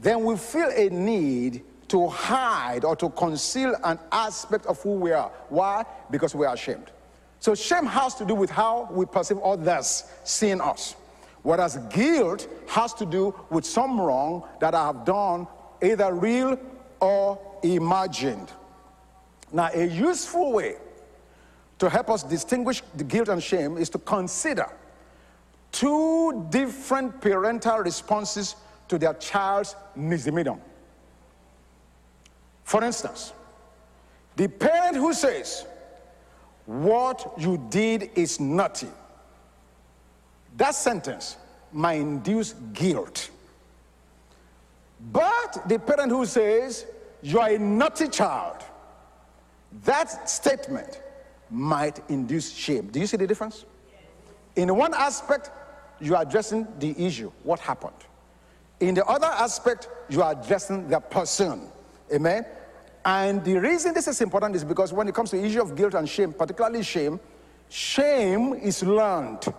then 0.00 0.24
we 0.24 0.36
feel 0.36 0.70
a 0.74 0.88
need 0.88 1.64
to 1.88 2.06
hide 2.06 2.84
or 2.84 2.94
to 2.94 3.08
conceal 3.10 3.74
an 3.82 3.98
aspect 4.12 4.66
of 4.66 4.80
who 4.82 4.92
we 4.92 5.10
are. 5.10 5.30
Why? 5.48 5.84
Because 6.10 6.34
we 6.34 6.46
are 6.46 6.54
ashamed. 6.54 6.92
So 7.40 7.54
shame 7.54 7.86
has 7.86 8.14
to 8.16 8.24
do 8.24 8.34
with 8.34 8.50
how 8.50 8.88
we 8.92 9.04
perceive 9.06 9.38
others 9.38 10.04
seeing 10.22 10.60
us. 10.60 10.94
Whereas 11.42 11.78
guilt 11.90 12.48
has 12.68 12.94
to 12.94 13.06
do 13.06 13.34
with 13.50 13.64
some 13.64 14.00
wrong 14.00 14.44
that 14.60 14.74
I 14.74 14.86
have 14.86 15.04
done, 15.04 15.46
either 15.82 16.12
real 16.12 16.58
or 17.00 17.38
imagined. 17.62 18.52
Now, 19.52 19.70
a 19.72 19.86
useful 19.86 20.52
way 20.52 20.76
to 21.78 21.88
help 21.88 22.10
us 22.10 22.22
distinguish 22.22 22.82
the 22.96 23.04
guilt 23.04 23.28
and 23.28 23.42
shame 23.42 23.76
is 23.76 23.88
to 23.90 23.98
consider 23.98 24.68
two 25.70 26.46
different 26.50 27.20
parental 27.20 27.78
responses 27.78 28.56
to 28.88 28.98
their 28.98 29.14
child's 29.14 29.76
misdemeanor. 29.94 30.58
For 32.64 32.82
instance, 32.82 33.32
the 34.36 34.48
parent 34.48 34.96
who 34.96 35.12
says, 35.12 35.66
What 36.66 37.34
you 37.38 37.64
did 37.70 38.10
is 38.14 38.40
naughty, 38.40 38.88
that 40.56 40.74
sentence 40.74 41.36
might 41.72 42.00
induce 42.00 42.54
guilt. 42.72 43.30
But 45.12 45.68
the 45.68 45.78
parent 45.78 46.10
who 46.10 46.26
says, 46.26 46.86
You 47.22 47.40
are 47.40 47.50
a 47.50 47.58
naughty 47.58 48.08
child, 48.08 48.64
that 49.84 50.28
statement 50.28 51.00
might 51.50 52.00
induce 52.08 52.52
shame. 52.52 52.88
Do 52.88 53.00
you 53.00 53.06
see 53.06 53.16
the 53.16 53.26
difference? 53.26 53.64
In 54.56 54.74
one 54.76 54.94
aspect, 54.94 55.50
you 56.00 56.14
are 56.14 56.22
addressing 56.22 56.66
the 56.78 56.94
issue, 57.04 57.30
what 57.42 57.60
happened. 57.60 57.94
In 58.80 58.94
the 58.94 59.04
other 59.06 59.26
aspect, 59.26 59.88
you 60.08 60.22
are 60.22 60.32
addressing 60.32 60.88
the 60.88 61.00
person. 61.00 61.68
Amen? 62.12 62.46
And 63.04 63.44
the 63.44 63.58
reason 63.58 63.94
this 63.94 64.08
is 64.08 64.20
important 64.20 64.54
is 64.54 64.64
because 64.64 64.92
when 64.92 65.08
it 65.08 65.14
comes 65.14 65.30
to 65.30 65.36
the 65.36 65.44
issue 65.44 65.62
of 65.62 65.74
guilt 65.74 65.94
and 65.94 66.08
shame, 66.08 66.32
particularly 66.32 66.82
shame, 66.82 67.18
shame 67.68 68.54
is 68.54 68.82
learned. 68.82 69.52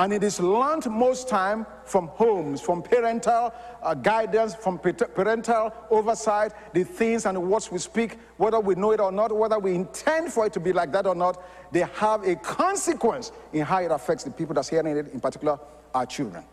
And 0.00 0.14
it 0.14 0.22
is 0.22 0.40
learned 0.40 0.90
most 0.90 1.28
time 1.28 1.66
from 1.84 2.06
homes, 2.08 2.62
from 2.62 2.82
parental 2.82 3.52
uh, 3.82 3.92
guidance, 3.92 4.54
from 4.54 4.78
parental 4.78 5.74
oversight, 5.90 6.52
the 6.72 6.84
things 6.84 7.26
and 7.26 7.36
the 7.36 7.40
words 7.40 7.70
we 7.70 7.76
speak, 7.76 8.16
whether 8.38 8.58
we 8.58 8.76
know 8.76 8.92
it 8.92 9.00
or 9.00 9.12
not, 9.12 9.30
whether 9.30 9.58
we 9.58 9.74
intend 9.74 10.32
for 10.32 10.46
it 10.46 10.54
to 10.54 10.60
be 10.60 10.72
like 10.72 10.90
that 10.92 11.06
or 11.06 11.14
not, 11.14 11.44
they 11.70 11.80
have 11.96 12.26
a 12.26 12.34
consequence 12.36 13.30
in 13.52 13.60
how 13.60 13.82
it 13.82 13.90
affects 13.90 14.24
the 14.24 14.30
people 14.30 14.54
that's 14.54 14.70
hearing 14.70 14.96
it, 14.96 15.12
in 15.12 15.20
particular 15.20 15.60
our 15.94 16.06
children. 16.06 16.44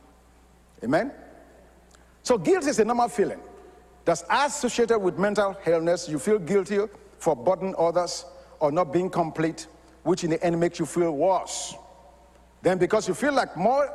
Amen? 0.84 1.14
So 2.24 2.38
guilt 2.38 2.68
is 2.68 2.80
a 2.80 2.84
normal 2.84 3.08
feeling 3.08 3.40
that's 4.04 4.26
associated 4.30 5.00
with 5.00 5.18
mental 5.18 5.56
illness. 5.66 6.10
You 6.10 6.20
feel 6.20 6.40
guilty 6.40 6.80
for 7.18 7.34
burdening 7.34 7.76
others 7.78 8.26
or 8.60 8.74
not 8.74 8.92
being 8.92 9.10
complete, 9.10 9.68
which 10.04 10.26
in 10.26 10.32
the 10.32 10.44
end 10.44 10.60
makes 10.60 10.80
you 10.80 10.86
feel 10.86 11.14
worse. 11.14 11.76
Then 12.68 12.78
because 12.78 13.08
you 13.08 13.14
feel 13.14 13.32
like 13.32 13.56
more, 13.56 13.90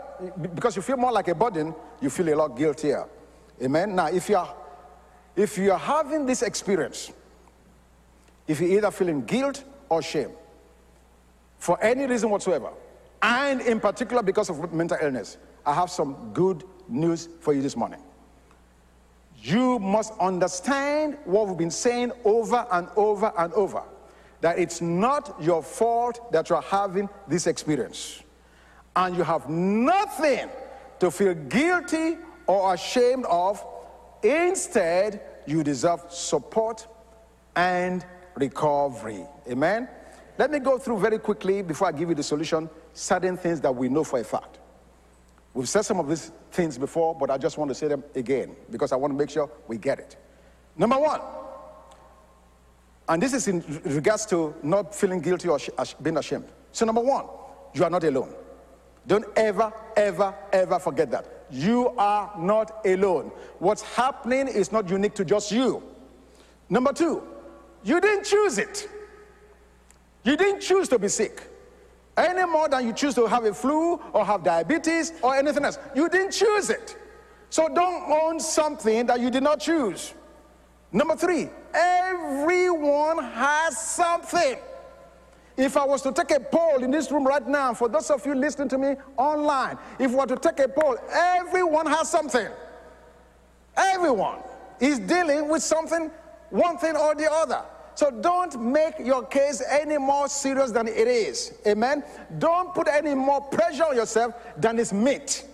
because 0.55 0.77
you 0.77 0.81
feel 0.81 0.97
more 0.97 1.13
like 1.13 1.29
a 1.29 1.35
burden, 1.35 1.75
you 2.01 2.09
feel 2.09 2.33
a 2.33 2.37
lot 2.37 2.57
guiltier. 2.57 3.07
Amen. 3.63 3.95
Now, 3.95 4.07
if 4.07 4.31
you're 4.31 4.49
if 5.37 5.59
you're 5.59 5.77
having 5.77 6.25
this 6.25 6.41
experience, 6.41 7.13
if 8.49 8.63
you're 8.63 8.71
either 8.71 8.91
feeling 8.91 9.27
guilt 9.27 9.63
or 9.91 10.01
shame, 10.01 10.31
for 11.59 11.79
any 11.85 12.07
reason 12.07 12.31
whatsoever, 12.31 12.71
and 13.21 13.61
in 13.61 13.79
particular 13.79 14.23
because 14.23 14.49
of 14.49 14.73
mental 14.73 14.97
illness, 15.03 15.37
I 15.67 15.75
have 15.75 15.91
some 15.91 16.31
good 16.33 16.65
news 16.89 17.29
for 17.41 17.53
you 17.53 17.61
this 17.61 17.77
morning. 17.77 18.01
You 19.37 19.81
must 19.81 20.15
understand 20.19 21.19
what 21.27 21.47
we've 21.47 21.59
been 21.59 21.71
saying 21.71 22.13
over 22.25 22.67
and 22.73 22.89
over 22.97 23.35
and 23.37 23.53
over 23.53 23.83
that 24.41 24.59
it's 24.59 24.81
not 24.81 25.37
your 25.43 25.63
fault 25.63 26.33
that 26.33 26.49
you're 26.49 26.63
having 26.63 27.11
this 27.29 27.47
experience. 27.47 28.23
And 28.95 29.17
you 29.17 29.23
have 29.23 29.49
nothing 29.49 30.49
to 31.01 31.11
feel 31.11 31.35
guilty 31.35 32.19
or 32.47 32.75
ashamed 32.75 33.25
of. 33.27 33.65
Instead, 34.23 35.23
you 35.47 35.65
deserve 35.65 36.03
support 36.09 36.87
and 37.57 38.05
recovery. 38.35 39.25
Amen? 39.51 39.89
Let 40.39 40.51
me 40.51 40.59
go 40.59 40.79
through 40.79 40.99
very 40.99 41.19
quickly 41.19 41.63
before 41.63 41.89
I 41.89 41.93
give 41.93 42.09
you 42.09 42.15
the 42.15 42.23
solution 42.23 42.69
certain 42.95 43.37
things 43.37 43.61
that 43.63 43.75
we 43.75 43.89
know 43.89 44.05
for 44.05 44.19
a 44.19 44.25
fact. 44.25 44.59
We've 45.55 45.69
said 45.69 45.83
some 45.83 46.01
of 46.01 46.09
these 46.09 46.33
things 46.51 46.79
before, 46.79 47.15
but 47.15 47.31
I 47.31 47.37
just 47.37 47.59
want 47.59 47.71
to 47.71 47.75
say 47.75 47.89
them 47.89 48.03
again 48.15 48.57
because 48.71 48.93
I 48.93 48.97
want 48.97 49.13
to 49.13 49.19
make 49.19 49.31
sure 49.31 49.51
we 49.69 49.77
get 49.77 49.99
it. 49.99 50.17
Number 50.77 50.99
one, 50.99 51.21
and 53.09 53.23
this 53.23 53.35
is 53.35 53.49
in 53.49 53.63
regards 53.85 54.25
to 54.27 54.55
not 54.63 54.95
feeling 54.95 55.21
guilty 55.21 55.49
or 55.49 55.59
being 56.01 56.17
ashamed. 56.17 56.49
So, 56.71 56.87
number 56.87 57.03
one, 57.03 57.27
you 57.75 57.85
are 57.85 57.91
not 57.91 58.05
alone. 58.05 58.35
Don't 59.07 59.27
ever, 59.37 59.73
ever, 59.97 60.35
ever 60.53 60.79
forget 60.79 61.11
that. 61.11 61.27
You 61.51 61.91
are 61.99 62.33
not 62.39 62.87
alone. 62.87 63.33
What's 63.59 63.83
happening 63.83 64.49
is 64.49 64.73
not 64.73 64.89
unique 64.89 65.15
to 65.15 65.25
just 65.25 65.53
you. 65.53 65.83
Number 66.69 66.93
two, 66.93 67.23
you 67.85 68.01
didn't 68.01 68.25
choose 68.25 68.59
it. 68.59 68.89
You 70.25 70.37
didn't 70.37 70.61
choose 70.61 70.89
to 70.89 70.99
be 70.99 71.09
sick 71.09 71.49
any 72.17 72.45
more 72.45 72.69
than 72.69 72.87
you 72.87 72.93
choose 72.93 73.15
to 73.15 73.27
have 73.27 73.45
a 73.45 73.55
flu 73.55 74.01
or 74.13 74.25
have 74.25 74.45
diabetes 74.45 75.13
or 75.23 75.35
anything 75.35 75.65
else. 75.65 75.79
You 75.95 76.09
didn't 76.09 76.33
choose 76.33 76.71
it. 76.71 76.97
So 77.51 77.69
don't 77.69 78.11
own 78.11 78.41
something 78.41 79.07
that 79.07 79.21
you 79.21 79.31
did 79.31 79.43
not 79.43 79.61
choose. 79.61 80.15
Number 80.93 81.17
three, 81.17 81.49
everyone 81.75 83.19
has 83.19 83.79
something. 83.79 84.57
If 85.57 85.77
I 85.77 85.85
was 85.85 86.03
to 86.03 86.13
take 86.13 86.31
a 86.31 86.41
poll 86.41 86.83
in 86.83 86.91
this 86.91 87.11
room 87.11 87.27
right 87.27 87.47
now, 87.47 87.75
for 87.75 87.89
those 87.89 88.11
of 88.11 88.25
you 88.25 88.35
listening 88.35 88.69
to 88.71 88.79
me 88.79 88.97
online, 89.17 89.79
if 89.99 90.11
we 90.11 90.17
were 90.17 90.27
to 90.27 90.37
take 90.37 90.59
a 90.61 90.69
poll, 90.69 90.97
everyone 91.11 91.87
has 91.87 92.11
something. 92.11 92.49
Everyone 93.77 94.39
is 94.81 94.99
dealing 94.99 95.49
with 95.49 95.63
something, 95.63 96.11
one 96.51 96.79
thing 96.79 96.97
or 96.97 97.15
the 97.15 97.31
other. 97.31 97.63
So 97.95 98.11
don't 98.11 98.59
make 98.61 98.95
your 98.99 99.25
case 99.25 99.63
any 99.69 99.99
more 99.99 100.29
serious 100.29 100.71
than 100.71 100.89
it 100.89 101.09
is. 101.09 101.55
Amen. 101.67 102.03
Don't 102.39 102.75
put 102.75 102.89
any 102.89 103.15
more 103.15 103.43
pressure 103.43 103.85
on 103.85 103.97
yourself 103.97 104.35
than 104.57 104.79
is 104.79 104.93
meet. 104.93 105.45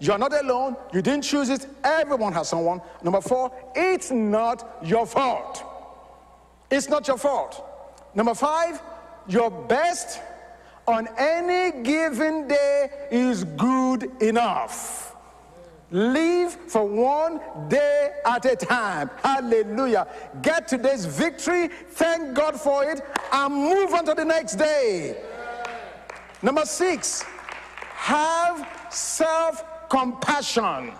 You're 0.00 0.18
not 0.18 0.32
alone. 0.32 0.76
You 0.92 1.02
didn't 1.02 1.22
choose 1.22 1.50
it. 1.50 1.66
Everyone 1.84 2.32
has 2.32 2.48
someone. 2.48 2.80
Number 3.02 3.20
four, 3.20 3.52
it's 3.74 4.10
not 4.10 4.78
your 4.82 5.06
fault. 5.06 5.62
It's 6.70 6.88
not 6.88 7.06
your 7.06 7.18
fault. 7.18 7.64
Number 8.14 8.34
five, 8.34 8.80
your 9.26 9.50
best 9.50 10.20
on 10.86 11.08
any 11.16 11.82
given 11.82 12.46
day 12.46 12.90
is 13.10 13.44
good 13.44 14.10
enough. 14.22 15.16
Live 15.90 16.52
for 16.52 16.84
one 16.84 17.40
day 17.68 18.10
at 18.26 18.44
a 18.46 18.56
time. 18.56 19.10
Hallelujah. 19.22 20.06
Get 20.42 20.66
today's 20.66 21.04
victory, 21.04 21.68
thank 21.68 22.34
God 22.34 22.60
for 22.60 22.84
it, 22.84 23.00
and 23.32 23.54
move 23.54 23.94
on 23.94 24.04
to 24.06 24.14
the 24.14 24.24
next 24.24 24.56
day. 24.56 25.16
Number 26.42 26.64
six, 26.64 27.22
have 27.94 28.68
self 28.90 29.88
compassion. 29.88 30.92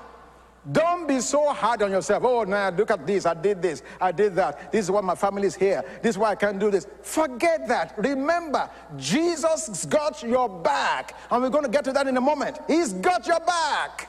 Don't 0.72 1.06
be 1.06 1.20
so 1.20 1.52
hard 1.52 1.82
on 1.82 1.90
yourself. 1.90 2.24
Oh, 2.24 2.44
now 2.44 2.70
look 2.70 2.90
at 2.90 3.06
this. 3.06 3.26
I 3.26 3.34
did 3.34 3.60
this. 3.60 3.82
I 4.00 4.12
did 4.12 4.34
that. 4.36 4.72
This 4.72 4.86
is 4.86 4.90
why 4.90 5.02
my 5.02 5.14
family 5.14 5.46
is 5.46 5.54
here. 5.54 5.84
This 6.00 6.14
is 6.14 6.18
why 6.18 6.30
I 6.30 6.34
can't 6.34 6.58
do 6.58 6.70
this. 6.70 6.86
Forget 7.02 7.68
that. 7.68 7.94
Remember, 7.98 8.70
Jesus 8.96 9.84
got 9.84 10.22
your 10.22 10.48
back. 10.48 11.14
And 11.30 11.42
we're 11.42 11.50
going 11.50 11.64
to 11.64 11.70
get 11.70 11.84
to 11.84 11.92
that 11.92 12.06
in 12.06 12.16
a 12.16 12.20
moment. 12.20 12.58
He's 12.66 12.94
got 12.94 13.26
your 13.26 13.40
back. 13.40 14.08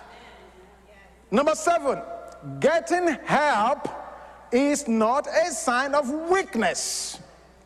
Number 1.30 1.56
seven, 1.56 2.02
getting 2.62 3.08
help 3.26 3.90
is 4.52 4.88
not 4.88 5.28
a 5.28 5.52
sign 5.52 5.94
of 5.94 6.10
weakness. 6.30 7.20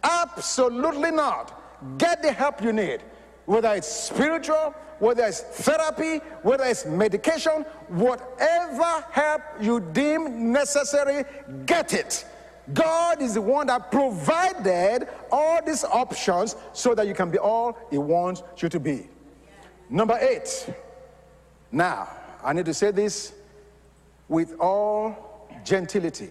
Absolutely 0.03 1.11
not. 1.11 1.97
get 1.97 2.21
the 2.21 2.31
help 2.31 2.61
you 2.63 2.73
need. 2.73 3.01
Whether 3.49 3.73
it's 3.73 3.87
spiritual, 3.87 4.75
whether 4.99 5.25
it's 5.25 5.41
therapy, 5.41 6.19
whether 6.43 6.65
it's 6.65 6.85
medication, 6.85 7.65
whatever 7.87 9.03
help 9.09 9.41
you 9.59 9.79
deem 9.79 10.53
necessary, 10.53 11.23
get 11.65 11.93
it. 11.93 12.27
God 12.71 13.23
is 13.23 13.33
the 13.33 13.41
one 13.41 13.65
that 13.65 13.91
provided 13.91 15.07
all 15.31 15.65
these 15.65 15.83
options 15.83 16.57
so 16.73 16.93
that 16.93 17.07
you 17.07 17.15
can 17.15 17.31
be 17.31 17.39
all 17.39 17.75
He 17.89 17.97
wants 17.97 18.43
you 18.57 18.69
to 18.69 18.79
be. 18.79 19.09
Number 19.89 20.19
eight. 20.21 20.71
Now, 21.71 22.07
I 22.43 22.53
need 22.53 22.65
to 22.65 22.73
say 22.75 22.91
this 22.91 23.33
with 24.27 24.59
all 24.59 25.49
gentility. 25.65 26.29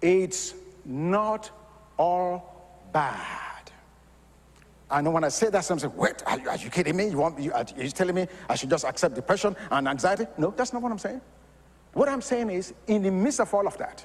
It's 0.00 0.54
not 0.84 1.50
all 1.98 2.78
bad. 2.92 3.51
Know 5.00 5.10
when 5.10 5.24
I 5.24 5.28
say 5.28 5.48
that, 5.50 5.64
some 5.64 5.78
say, 5.78 5.86
wait, 5.88 6.22
are 6.26 6.38
you, 6.38 6.48
are 6.50 6.56
you 6.56 6.70
kidding 6.70 6.96
me? 6.96 7.08
You 7.08 7.16
want, 7.18 7.38
you, 7.38 7.52
are 7.52 7.64
you 7.76 7.90
telling 7.90 8.14
me 8.14 8.26
I 8.48 8.54
should 8.54 8.70
just 8.70 8.84
accept 8.84 9.14
depression 9.14 9.56
and 9.70 9.88
anxiety? 9.88 10.26
No, 10.36 10.52
that's 10.56 10.72
not 10.72 10.82
what 10.82 10.92
I'm 10.92 10.98
saying. 10.98 11.20
What 11.94 12.08
I'm 12.08 12.20
saying 12.20 12.50
is, 12.50 12.74
in 12.86 13.02
the 13.02 13.10
midst 13.10 13.40
of 13.40 13.52
all 13.54 13.66
of 13.66 13.78
that, 13.78 14.04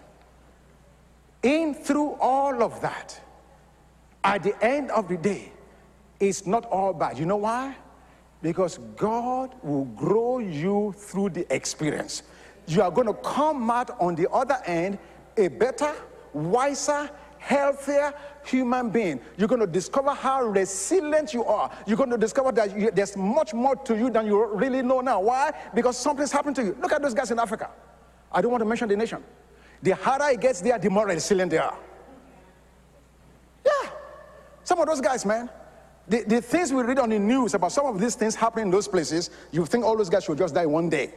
in 1.43 1.73
through 1.73 2.13
all 2.19 2.63
of 2.63 2.81
that, 2.81 3.19
at 4.23 4.43
the 4.43 4.63
end 4.63 4.91
of 4.91 5.07
the 5.07 5.17
day, 5.17 5.51
it's 6.19 6.45
not 6.45 6.65
all 6.65 6.93
bad. 6.93 7.17
You 7.17 7.25
know 7.25 7.37
why? 7.37 7.75
Because 8.41 8.77
God 8.95 9.55
will 9.63 9.85
grow 9.85 10.39
you 10.39 10.93
through 10.97 11.29
the 11.29 11.53
experience. 11.53 12.23
You 12.67 12.81
are 12.81 12.91
going 12.91 13.07
to 13.07 13.13
come 13.13 13.69
out 13.69 13.99
on 13.99 14.15
the 14.15 14.29
other 14.31 14.57
end 14.65 14.99
a 15.37 15.47
better, 15.47 15.93
wiser, 16.33 17.09
healthier 17.47 18.13
human 18.43 18.89
being. 18.89 19.21
You're 19.37 19.47
going 19.47 19.61
to 19.61 19.67
discover 19.67 20.13
how 20.13 20.43
resilient 20.43 21.33
you 21.33 21.45
are. 21.45 21.71
You're 21.85 21.95
going 21.97 22.09
to 22.09 22.17
discover 22.17 22.51
that 22.51 22.77
you, 22.77 22.91
there's 22.91 23.15
much 23.15 23.53
more 23.53 23.75
to 23.75 23.97
you 23.97 24.09
than 24.09 24.25
you 24.25 24.45
really 24.47 24.81
know 24.81 24.99
now. 24.99 25.21
Why? 25.21 25.53
Because 25.73 25.97
something's 25.97 26.31
happened 26.31 26.57
to 26.57 26.63
you. 26.63 26.77
Look 26.81 26.91
at 26.91 27.01
those 27.01 27.13
guys 27.13 27.31
in 27.31 27.39
Africa. 27.39 27.69
I 28.33 28.41
don't 28.41 28.51
want 28.51 28.61
to 28.61 28.65
mention 28.65 28.89
the 28.89 28.97
nation. 28.97 29.23
The 29.81 29.91
harder 29.91 30.29
it 30.29 30.41
gets 30.41 30.59
there, 30.59 30.77
the 30.77 30.89
more 30.89 31.07
resilient 31.07 31.51
they 31.51 31.57
are. 31.57 31.77
Yeah. 33.65 33.89
Some 34.65 34.81
of 34.81 34.87
those 34.87 34.99
guys, 34.99 35.25
man, 35.25 35.49
the, 36.07 36.23
the 36.23 36.41
things 36.41 36.73
we 36.73 36.83
read 36.83 36.99
on 36.99 37.09
the 37.09 37.19
news 37.19 37.53
about 37.53 37.71
some 37.71 37.85
of 37.85 37.97
these 37.97 38.15
things 38.15 38.35
happening 38.35 38.65
in 38.65 38.71
those 38.71 38.89
places, 38.89 39.29
you 39.51 39.65
think 39.65 39.85
all 39.85 39.95
those 39.95 40.09
guys 40.09 40.25
should 40.25 40.37
just 40.37 40.53
die 40.53 40.65
one 40.65 40.89
day. 40.89 41.13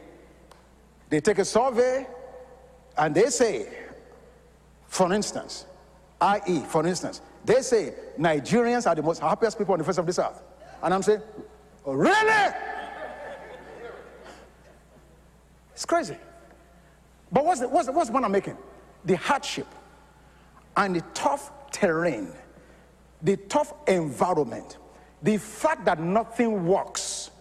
They 1.09 1.19
take 1.19 1.39
a 1.39 1.45
survey 1.45 2.07
and 2.97 3.13
they 3.13 3.29
say, 3.29 3.67
for 4.87 5.11
instance, 5.11 5.65
i.e., 6.21 6.59
for 6.61 6.85
instance, 6.85 7.21
they 7.43 7.61
say 7.61 7.93
Nigerians 8.19 8.87
are 8.87 8.95
the 8.95 9.01
most 9.01 9.19
happiest 9.19 9.57
people 9.57 9.73
on 9.73 9.79
the 9.79 9.85
face 9.85 9.97
of 9.97 10.05
this 10.05 10.19
earth. 10.19 10.41
And 10.83 10.93
I'm 10.93 11.01
saying, 11.01 11.21
oh, 11.85 11.93
really? 11.93 12.53
It's 15.73 15.85
crazy. 15.85 16.17
But 17.31 17.45
what's 17.45 17.61
the, 17.61 17.67
what's, 17.67 17.87
the, 17.87 17.91
what's 17.91 18.07
the 18.07 18.13
point 18.13 18.25
I'm 18.25 18.31
making? 18.31 18.57
The 19.05 19.17
hardship 19.17 19.67
and 20.77 20.95
the 20.95 21.01
tough 21.13 21.51
terrain, 21.71 22.31
the 23.21 23.37
tough 23.37 23.73
environment, 23.87 24.77
the 25.23 25.37
fact 25.37 25.85
that 25.85 25.99
nothing 25.99 26.65
works 26.65 27.31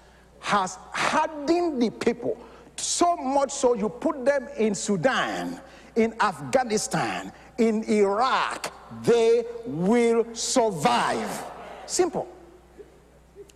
has 0.40 0.79
hardened 0.93 1.83
the 1.83 1.90
people 1.90 2.38
so 2.77 3.16
much 3.16 3.51
so 3.51 3.75
you 3.75 3.88
put 3.88 4.25
them 4.25 4.49
in 4.57 4.75
Sudan, 4.75 5.61
in 5.97 6.14
Afghanistan, 6.21 7.33
in 7.61 7.85
Iraq, 7.85 8.73
they 9.05 9.44
will 9.66 10.35
survive. 10.35 11.44
Simple. 11.87 12.27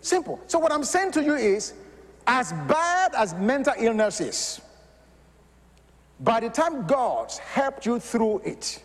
Simple. 0.01 0.39
So, 0.47 0.59
what 0.59 0.71
I'm 0.71 0.85
saying 0.85 1.13
to 1.13 1.23
you 1.25 1.35
is 1.35 1.73
as 2.27 2.53
bad 2.53 3.15
as 3.17 3.35
mental 3.35 3.75
illness 3.79 4.21
is, 4.21 4.61
by 6.21 6.41
the 6.41 6.51
time 6.51 6.87
God's 6.87 7.39
helped 7.39 7.87
you 7.87 7.99
through 7.99 8.41
it, 8.45 8.83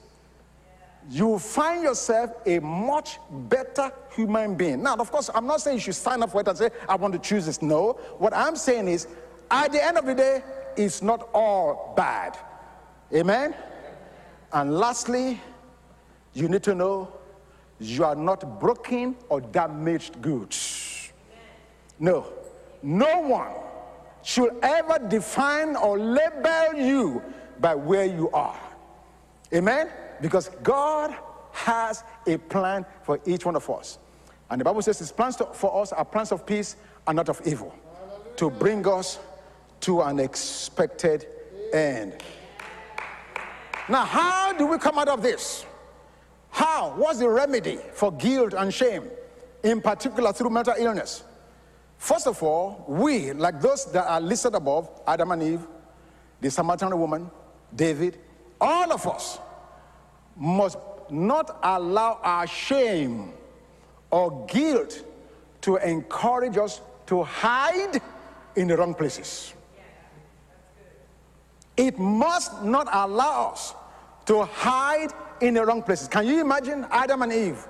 you 1.10 1.40
find 1.40 1.84
yourself 1.84 2.32
a 2.46 2.60
much 2.60 3.18
better 3.30 3.92
human 4.16 4.56
being. 4.56 4.84
Now, 4.84 4.96
of 4.96 5.12
course, 5.12 5.30
I'm 5.34 5.48
not 5.48 5.62
saying 5.62 5.78
you 5.78 5.82
should 5.82 5.96
sign 5.96 6.22
up 6.22 6.32
for 6.32 6.42
it 6.42 6.48
and 6.48 6.58
say, 6.58 6.70
I 6.88 6.96
want 6.96 7.14
to 7.14 7.20
choose 7.20 7.46
this. 7.46 7.62
No. 7.62 7.94
What 8.18 8.34
I'm 8.34 8.56
saying 8.56 8.88
is, 8.88 9.08
at 9.50 9.72
the 9.72 9.84
end 9.84 9.98
of 9.98 10.06
the 10.06 10.14
day, 10.14 10.44
it's 10.78 11.02
not 11.02 11.30
all 11.34 11.94
bad. 11.98 12.38
Amen? 13.14 13.56
And 14.52 14.78
lastly, 14.78 15.40
you 16.34 16.48
need 16.48 16.64
to 16.64 16.76
know 16.76 17.12
you 17.80 18.04
are 18.04 18.16
not 18.16 18.60
broken 18.60 19.16
or 19.30 19.42
damaged 19.42 20.22
goods. 20.22 21.12
No, 22.00 22.28
no 22.82 23.22
one 23.22 23.52
should 24.24 24.56
ever 24.62 25.00
define 25.08 25.76
or 25.76 25.98
label 25.98 26.74
you 26.76 27.22
by 27.60 27.76
where 27.76 28.06
you 28.06 28.30
are. 28.32 28.60
Amen? 29.54 29.90
Because 30.22 30.50
God 30.64 31.16
has 31.52 32.04
a 32.28 32.38
plan 32.38 32.86
for 33.04 33.20
each 33.26 33.46
one 33.46 33.56
of 33.56 33.70
us. 33.70 33.98
And 34.50 34.60
the 34.62 34.66
Bible 34.66 34.82
says 34.82 35.00
his 35.00 35.12
plans 35.12 35.36
to, 35.38 35.46
for 35.46 35.82
us 35.82 35.92
are 35.92 36.06
plans 36.06 36.32
of 36.32 36.46
peace 36.46 36.76
and 37.08 37.16
not 37.16 37.30
of 37.30 37.42
evil, 37.46 37.74
Hallelujah. 37.94 38.36
to 38.38 38.50
bring 38.50 38.88
us 38.88 39.20
to 39.82 40.02
an 40.02 40.20
expected 40.20 41.28
end. 41.74 42.22
Now, 43.90 44.06
how 44.06 44.54
do 44.54 44.68
we 44.68 44.78
come 44.78 45.00
out 45.00 45.08
of 45.08 45.24
this? 45.24 45.66
How? 46.52 46.94
What's 46.96 47.18
the 47.18 47.28
remedy 47.28 47.80
for 47.94 48.12
guilt 48.12 48.54
and 48.54 48.72
shame, 48.72 49.10
in 49.64 49.82
particular 49.82 50.32
through 50.32 50.52
mental 50.52 50.76
illness? 50.78 51.24
First 51.98 52.28
of 52.28 52.42
all, 52.44 52.86
we, 52.88 53.34
like 53.34 53.60
those 53.60 53.92
that 53.92 54.06
are 54.06 54.22
listed 54.22 54.54
above 54.54 54.90
Adam 55.08 55.32
and 55.32 55.42
Eve, 55.42 55.68
the 56.40 56.52
Samaritan 56.52 56.98
woman, 56.98 57.32
David, 57.76 58.20
all 58.62 58.94
of 58.94 59.08
us 59.08 59.40
must 60.36 60.78
not 61.10 61.60
allow 61.64 62.20
our 62.22 62.46
shame 62.46 63.34
or 64.12 64.46
guilt 64.46 65.04
to 65.62 65.78
encourage 65.78 66.58
us 66.58 66.80
to 67.08 67.24
hide 67.24 68.00
in 68.56 68.68
the 68.68 68.78
wrong 68.78 68.94
places. 68.94 69.54
It 71.76 71.98
must 71.98 72.62
not 72.64 72.88
allow 72.92 73.52
us 73.52 73.74
to 74.30 74.44
hide 74.44 75.12
in 75.42 75.56
the 75.56 75.66
wrong 75.66 75.82
places. 75.82 76.08
Can 76.08 76.28
you 76.28 76.40
imagine 76.40 76.86
Adam 76.92 77.24
and 77.24 77.34
Eve 77.34 77.68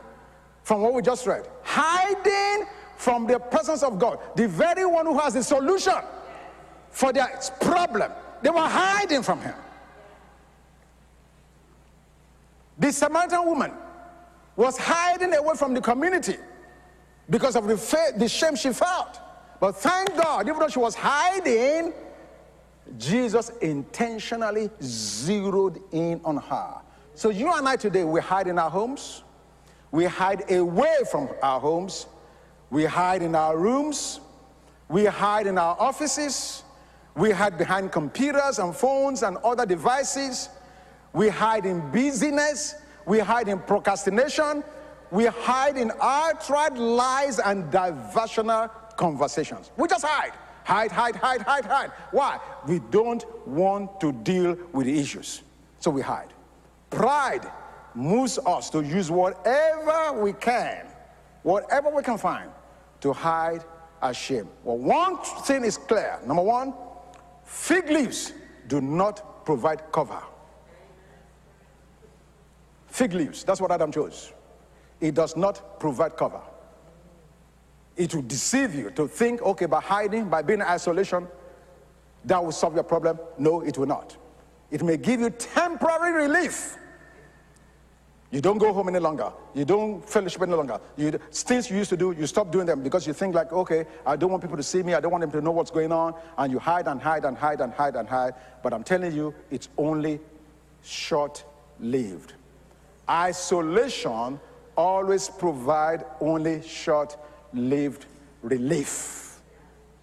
from 0.63 0.81
what 0.81 0.93
we 0.93 1.01
just 1.01 1.25
read? 1.25 1.47
Hiding 1.63 2.67
from 2.97 3.27
the 3.27 3.39
presence 3.39 3.81
of 3.81 3.97
God, 3.97 4.19
the 4.35 4.45
very 4.45 4.85
one 4.85 5.05
who 5.05 5.17
has 5.17 5.35
the 5.35 5.41
solution 5.41 5.93
for 6.91 7.13
their 7.13 7.27
problem. 7.61 8.11
They 8.41 8.49
were 8.49 8.59
hiding 8.59 9.23
from 9.23 9.39
him. 9.39 9.53
The 12.77 12.91
Samaritan 12.91 13.45
woman 13.45 13.71
was 14.57 14.77
hiding 14.77 15.33
away 15.33 15.55
from 15.55 15.73
the 15.73 15.79
community 15.79 16.35
because 17.29 17.55
of 17.55 17.67
the, 17.67 18.13
the 18.17 18.27
shame 18.27 18.57
she 18.57 18.73
felt. 18.73 19.17
But 19.61 19.77
thank 19.77 20.13
God, 20.17 20.45
even 20.49 20.59
though 20.59 20.67
she 20.67 20.79
was 20.79 20.93
hiding, 20.93 21.93
Jesus 22.97 23.49
intentionally 23.61 24.69
zeroed 24.81 25.81
in 25.91 26.21
on 26.23 26.37
her. 26.37 26.81
So 27.15 27.29
you 27.29 27.51
and 27.53 27.67
I 27.67 27.75
today, 27.75 28.03
we 28.03 28.21
hide 28.21 28.47
in 28.47 28.57
our 28.57 28.69
homes. 28.69 29.23
We 29.91 30.05
hide 30.05 30.51
away 30.51 30.97
from 31.11 31.29
our 31.41 31.59
homes. 31.59 32.07
We 32.69 32.85
hide 32.85 33.21
in 33.21 33.35
our 33.35 33.57
rooms. 33.57 34.19
We 34.87 35.05
hide 35.05 35.47
in 35.47 35.57
our 35.57 35.75
offices. 35.79 36.63
We 37.15 37.31
hide 37.31 37.57
behind 37.57 37.91
computers 37.91 38.59
and 38.59 38.75
phones 38.75 39.23
and 39.23 39.37
other 39.37 39.65
devices. 39.65 40.49
We 41.13 41.29
hide 41.29 41.65
in 41.65 41.91
busyness. 41.91 42.75
We 43.05 43.19
hide 43.19 43.47
in 43.47 43.59
procrastination. 43.59 44.63
We 45.11 45.25
hide 45.25 45.77
in 45.77 45.91
outright 45.99 46.77
lies 46.77 47.39
and 47.39 47.71
diversional 47.71 48.69
conversations. 48.95 49.71
We 49.75 49.87
just 49.87 50.05
hide. 50.05 50.33
Hide, 50.69 50.91
hide, 50.91 51.15
hide, 51.15 51.41
hide, 51.41 51.65
hide. 51.65 51.91
Why? 52.11 52.39
We 52.67 52.77
don't 52.91 53.25
want 53.47 53.99
to 54.01 54.11
deal 54.11 54.55
with 54.71 54.85
the 54.85 54.99
issues. 54.99 55.41
So 55.79 55.89
we 55.89 56.03
hide. 56.03 56.31
Pride 56.91 57.51
moves 57.95 58.37
us 58.45 58.69
to 58.69 58.83
use 58.83 59.09
whatever 59.09 60.21
we 60.21 60.31
can, 60.33 60.85
whatever 61.41 61.89
we 61.89 62.03
can 62.03 62.19
find, 62.19 62.51
to 63.01 63.11
hide 63.11 63.63
our 63.99 64.13
shame. 64.13 64.47
Well, 64.63 64.77
one 64.77 65.17
thing 65.41 65.63
is 65.63 65.75
clear. 65.75 66.19
Number 66.23 66.43
one, 66.43 66.75
fig 67.45 67.89
leaves 67.89 68.33
do 68.67 68.79
not 68.79 69.43
provide 69.45 69.91
cover. 69.91 70.21
Fig 72.85 73.13
leaves, 73.13 73.43
that's 73.43 73.59
what 73.59 73.71
Adam 73.71 73.91
chose. 73.91 74.33
It 75.01 75.15
does 75.15 75.35
not 75.35 75.79
provide 75.79 76.15
cover. 76.15 76.41
It 77.99 78.15
will 78.15 78.21
deceive 78.21 78.73
you 78.73 78.91
to 78.91 79.09
think, 79.09 79.41
okay, 79.41 79.65
by 79.65 79.81
hiding, 79.81 80.29
by 80.29 80.41
being 80.41 80.61
in 80.61 80.65
isolation, 80.65 81.27
that 82.23 82.41
will 82.41 82.53
solve 82.53 82.73
your 82.73 82.83
problem. 82.83 83.19
No, 83.37 83.59
it 83.59 83.77
will 83.77 83.87
not. 83.87 84.15
It 84.71 84.81
may 84.83 84.95
give 84.95 85.19
you 85.19 85.29
temporary 85.29 86.27
relief. 86.27 86.77
You 88.31 88.39
don't 88.39 88.57
go 88.57 88.71
home 88.71 88.87
any 88.87 88.99
longer. 88.99 89.33
You 89.53 89.65
don't 89.65 90.07
fellowship 90.07 90.41
any 90.43 90.53
longer. 90.53 90.79
You, 90.95 91.11
things 91.11 91.69
you 91.69 91.75
used 91.75 91.89
to 91.89 91.97
do, 91.97 92.15
you 92.17 92.25
stop 92.25 92.53
doing 92.53 92.67
them 92.67 92.83
because 92.83 93.05
you 93.05 93.11
think 93.11 93.35
like, 93.35 93.51
okay, 93.51 93.85
I 94.05 94.15
don't 94.15 94.31
want 94.31 94.43
people 94.43 94.55
to 94.55 94.63
see 94.63 94.81
me. 94.81 94.93
I 94.93 95.01
don't 95.01 95.11
want 95.11 95.23
them 95.23 95.31
to 95.31 95.41
know 95.41 95.51
what's 95.51 95.71
going 95.71 95.91
on. 95.91 96.13
And 96.37 96.53
you 96.53 96.59
hide 96.59 96.87
and 96.87 97.01
hide 97.01 97.25
and 97.25 97.37
hide 97.37 97.59
and 97.59 97.73
hide 97.73 97.97
and 97.97 98.07
hide. 98.07 98.33
But 98.63 98.73
I'm 98.73 98.83
telling 98.85 99.13
you, 99.13 99.33
it's 99.51 99.67
only 99.77 100.21
short-lived. 100.83 102.31
Isolation 103.09 104.39
always 104.77 105.27
provide 105.27 106.05
only 106.21 106.61
short-lived 107.53 108.05
relief. 108.41 109.39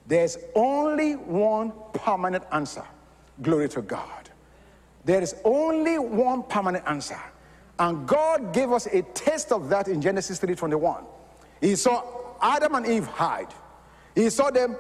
There's 0.06 0.38
only 0.54 1.14
one 1.14 1.72
permanent 1.92 2.44
answer. 2.52 2.85
Glory 3.42 3.68
to 3.70 3.82
God. 3.82 4.30
There 5.04 5.22
is 5.22 5.35
only 5.44 5.98
one 5.98 6.42
permanent 6.44 6.85
answer. 6.87 7.18
And 7.78 8.06
God 8.06 8.52
gave 8.54 8.72
us 8.72 8.87
a 8.87 9.02
taste 9.02 9.52
of 9.52 9.68
that 9.68 9.88
in 9.88 10.00
Genesis 10.00 10.38
3:21. 10.38 11.04
He 11.61 11.76
saw 11.76 12.02
Adam 12.40 12.74
and 12.76 12.87
Eve 12.87 13.06
hide. 13.06 13.52
He 14.14 14.30
saw 14.30 14.50
them 14.50 14.76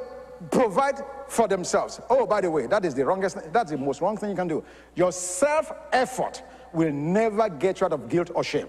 provide 0.50 1.02
for 1.28 1.48
themselves. 1.48 2.00
Oh, 2.08 2.26
by 2.26 2.40
the 2.40 2.50
way, 2.50 2.66
that 2.66 2.84
is 2.84 2.94
the 2.94 3.04
wrongest, 3.04 3.52
that's 3.52 3.70
the 3.70 3.78
most 3.78 4.00
wrong 4.00 4.16
thing 4.16 4.30
you 4.30 4.36
can 4.36 4.48
do. 4.48 4.64
Your 4.94 5.12
self-effort 5.12 6.42
will 6.72 6.92
never 6.92 7.48
get 7.48 7.80
you 7.80 7.86
out 7.86 7.92
of 7.92 8.08
guilt 8.08 8.30
or 8.34 8.44
shame. 8.44 8.68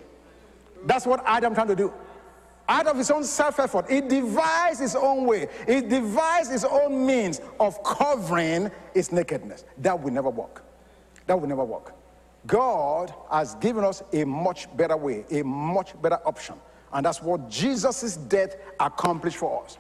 That's 0.86 1.06
what 1.06 1.22
Adam 1.26 1.54
trying 1.54 1.68
to 1.68 1.76
do. 1.76 1.94
Out 2.70 2.88
of 2.88 2.98
his 2.98 3.10
own 3.12 3.24
self-effort, 3.24 3.90
he 3.90 4.02
devised 4.02 4.82
his 4.82 4.96
own 4.96 5.26
way. 5.26 5.48
He 5.66 5.82
devised 5.82 6.52
his 6.52 6.66
own 6.66 7.06
means 7.06 7.40
of 7.60 7.82
covering 7.84 8.70
his 8.94 9.12
nakedness. 9.12 9.64
That 9.78 10.02
will 10.02 10.12
never 10.12 10.30
work. 10.30 10.64
That 11.28 11.40
will 11.40 11.48
never 11.48 11.64
work. 11.64 11.94
God 12.46 13.14
has 13.32 13.56
given 13.56 13.84
us 13.84 14.04
a 14.12 14.26
much 14.26 14.76
better 14.76 14.98
way, 14.98 15.26
a 15.32 15.44
much 15.44 16.00
better 16.02 16.20
option. 16.26 16.56
And 16.92 17.06
that's 17.06 17.22
what 17.22 17.50
Jesus' 17.50 18.18
death 18.18 18.56
accomplished 18.80 19.38
for 19.38 19.64
us. 19.64 19.78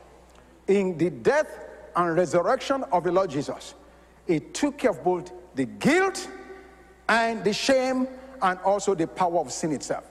In 0.67 0.97
the 0.97 1.09
death 1.09 1.65
and 1.95 2.15
resurrection 2.15 2.83
of 2.91 3.03
the 3.03 3.11
Lord 3.11 3.29
Jesus, 3.29 3.73
it 4.27 4.53
took 4.53 4.77
care 4.77 4.91
of 4.91 5.03
both 5.03 5.31
the 5.55 5.65
guilt 5.65 6.29
and 7.09 7.43
the 7.43 7.53
shame 7.53 8.07
and 8.41 8.59
also 8.59 8.93
the 8.93 9.07
power 9.07 9.39
of 9.39 9.51
sin 9.51 9.71
itself. 9.71 10.03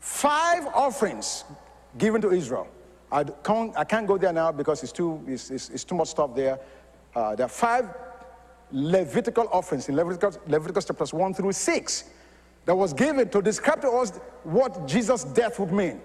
Five 0.00 0.66
offerings 0.68 1.44
given 1.98 2.20
to 2.22 2.30
Israel. 2.30 2.68
I 3.10 3.24
can't, 3.24 3.76
I 3.76 3.84
can't 3.84 4.06
go 4.06 4.18
there 4.18 4.32
now 4.32 4.52
because 4.52 4.82
it's 4.82 4.92
too, 4.92 5.22
it's, 5.26 5.50
it's, 5.50 5.68
it's 5.70 5.84
too 5.84 5.94
much 5.94 6.08
stuff 6.08 6.34
there. 6.34 6.58
Uh, 7.14 7.34
there 7.34 7.46
are 7.46 7.50
five 7.50 7.88
Levitical 8.72 9.48
offerings 9.52 9.88
in 9.88 9.94
Leviticus, 9.94 10.38
Leviticus 10.48 10.86
chapters 10.86 11.14
1 11.14 11.34
through 11.34 11.52
6 11.52 12.04
that 12.64 12.74
was 12.74 12.92
given 12.92 13.28
to 13.28 13.40
describe 13.40 13.80
to 13.80 13.88
us 13.90 14.18
what 14.42 14.88
Jesus' 14.88 15.22
death 15.22 15.60
would 15.60 15.70
mean. 15.70 16.00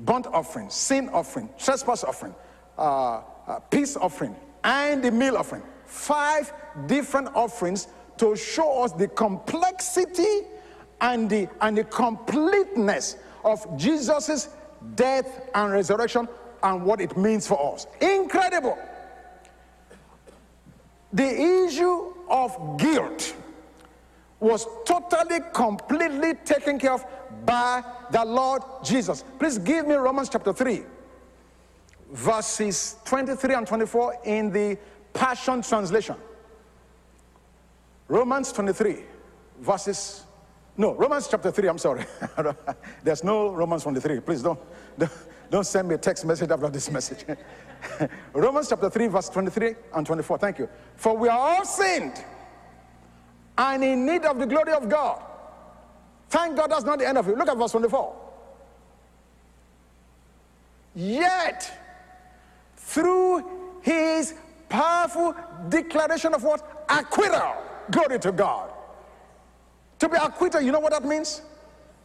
Burnt 0.00 0.26
offering, 0.26 0.68
sin 0.70 1.08
offering, 1.10 1.48
trespass 1.56 2.02
offering, 2.02 2.34
uh, 2.76 3.20
uh, 3.46 3.60
peace 3.70 3.96
offering, 3.96 4.34
and 4.64 5.04
the 5.04 5.10
meal 5.12 5.36
offering. 5.36 5.62
Five 5.86 6.52
different 6.86 7.28
offerings 7.36 7.86
to 8.16 8.34
show 8.34 8.82
us 8.82 8.90
the 8.90 9.06
complexity 9.06 10.48
and 11.00 11.30
the, 11.30 11.48
and 11.60 11.78
the 11.78 11.84
completeness 11.84 13.16
of 13.44 13.64
Jesus' 13.78 14.48
death 14.94 15.48
and 15.54 15.72
resurrection 15.72 16.28
and 16.62 16.84
what 16.84 17.00
it 17.00 17.16
means 17.16 17.46
for 17.46 17.74
us. 17.74 17.86
Incredible. 18.00 18.78
The 21.12 21.64
issue 21.66 22.12
of 22.28 22.78
guilt 22.78 23.34
was 24.40 24.66
totally, 24.84 25.40
completely 25.52 26.34
taken 26.44 26.78
care 26.78 26.92
of 26.92 27.04
by 27.46 27.82
the 28.10 28.24
Lord 28.24 28.62
Jesus. 28.82 29.24
Please 29.38 29.58
give 29.58 29.86
me 29.86 29.94
Romans 29.94 30.28
chapter 30.28 30.52
3, 30.52 30.82
verses 32.12 32.96
23 33.04 33.54
and 33.54 33.66
24 33.66 34.16
in 34.24 34.50
the 34.50 34.76
Passion 35.12 35.62
Translation. 35.62 36.16
Romans 38.08 38.52
23, 38.52 39.04
verses, 39.60 40.24
no, 40.76 40.94
Romans 40.94 41.28
chapter 41.30 41.50
3, 41.50 41.68
I'm 41.68 41.78
sorry. 41.78 42.04
There's 43.04 43.22
no 43.22 43.52
Romans 43.52 43.84
23. 43.84 44.20
Please 44.20 44.42
don't, 44.42 44.58
don't 45.50 45.66
send 45.66 45.88
me 45.88 45.94
a 45.94 45.98
text 45.98 46.24
message 46.24 46.50
after 46.50 46.68
this 46.68 46.90
message. 46.90 47.24
Romans 48.32 48.68
chapter 48.68 48.90
3, 48.90 49.06
verse 49.06 49.28
23 49.28 49.74
and 49.94 50.06
24. 50.06 50.38
Thank 50.38 50.58
you. 50.58 50.68
For 50.96 51.16
we 51.16 51.28
are 51.28 51.38
all 51.38 51.64
sinned 51.64 52.24
and 53.56 53.84
in 53.84 54.04
need 54.04 54.24
of 54.24 54.38
the 54.38 54.46
glory 54.46 54.72
of 54.72 54.88
God. 54.88 55.22
Thank 56.28 56.56
God 56.56 56.70
that's 56.70 56.84
not 56.84 56.98
the 56.98 57.06
end 57.06 57.18
of 57.18 57.28
it. 57.28 57.38
Look 57.38 57.48
at 57.48 57.56
verse 57.56 57.70
24. 57.70 58.22
Yet, 60.96 61.70
through 62.76 63.44
his 63.82 64.34
powerful 64.68 65.36
declaration 65.68 66.34
of 66.34 66.42
what? 66.42 66.84
Acquittal. 66.88 67.54
Glory 67.90 68.18
to 68.18 68.32
God. 68.32 68.73
To 70.04 70.08
be 70.10 70.18
acquitted, 70.18 70.62
you 70.62 70.70
know 70.70 70.80
what 70.80 70.92
that 70.92 71.02
means? 71.02 71.40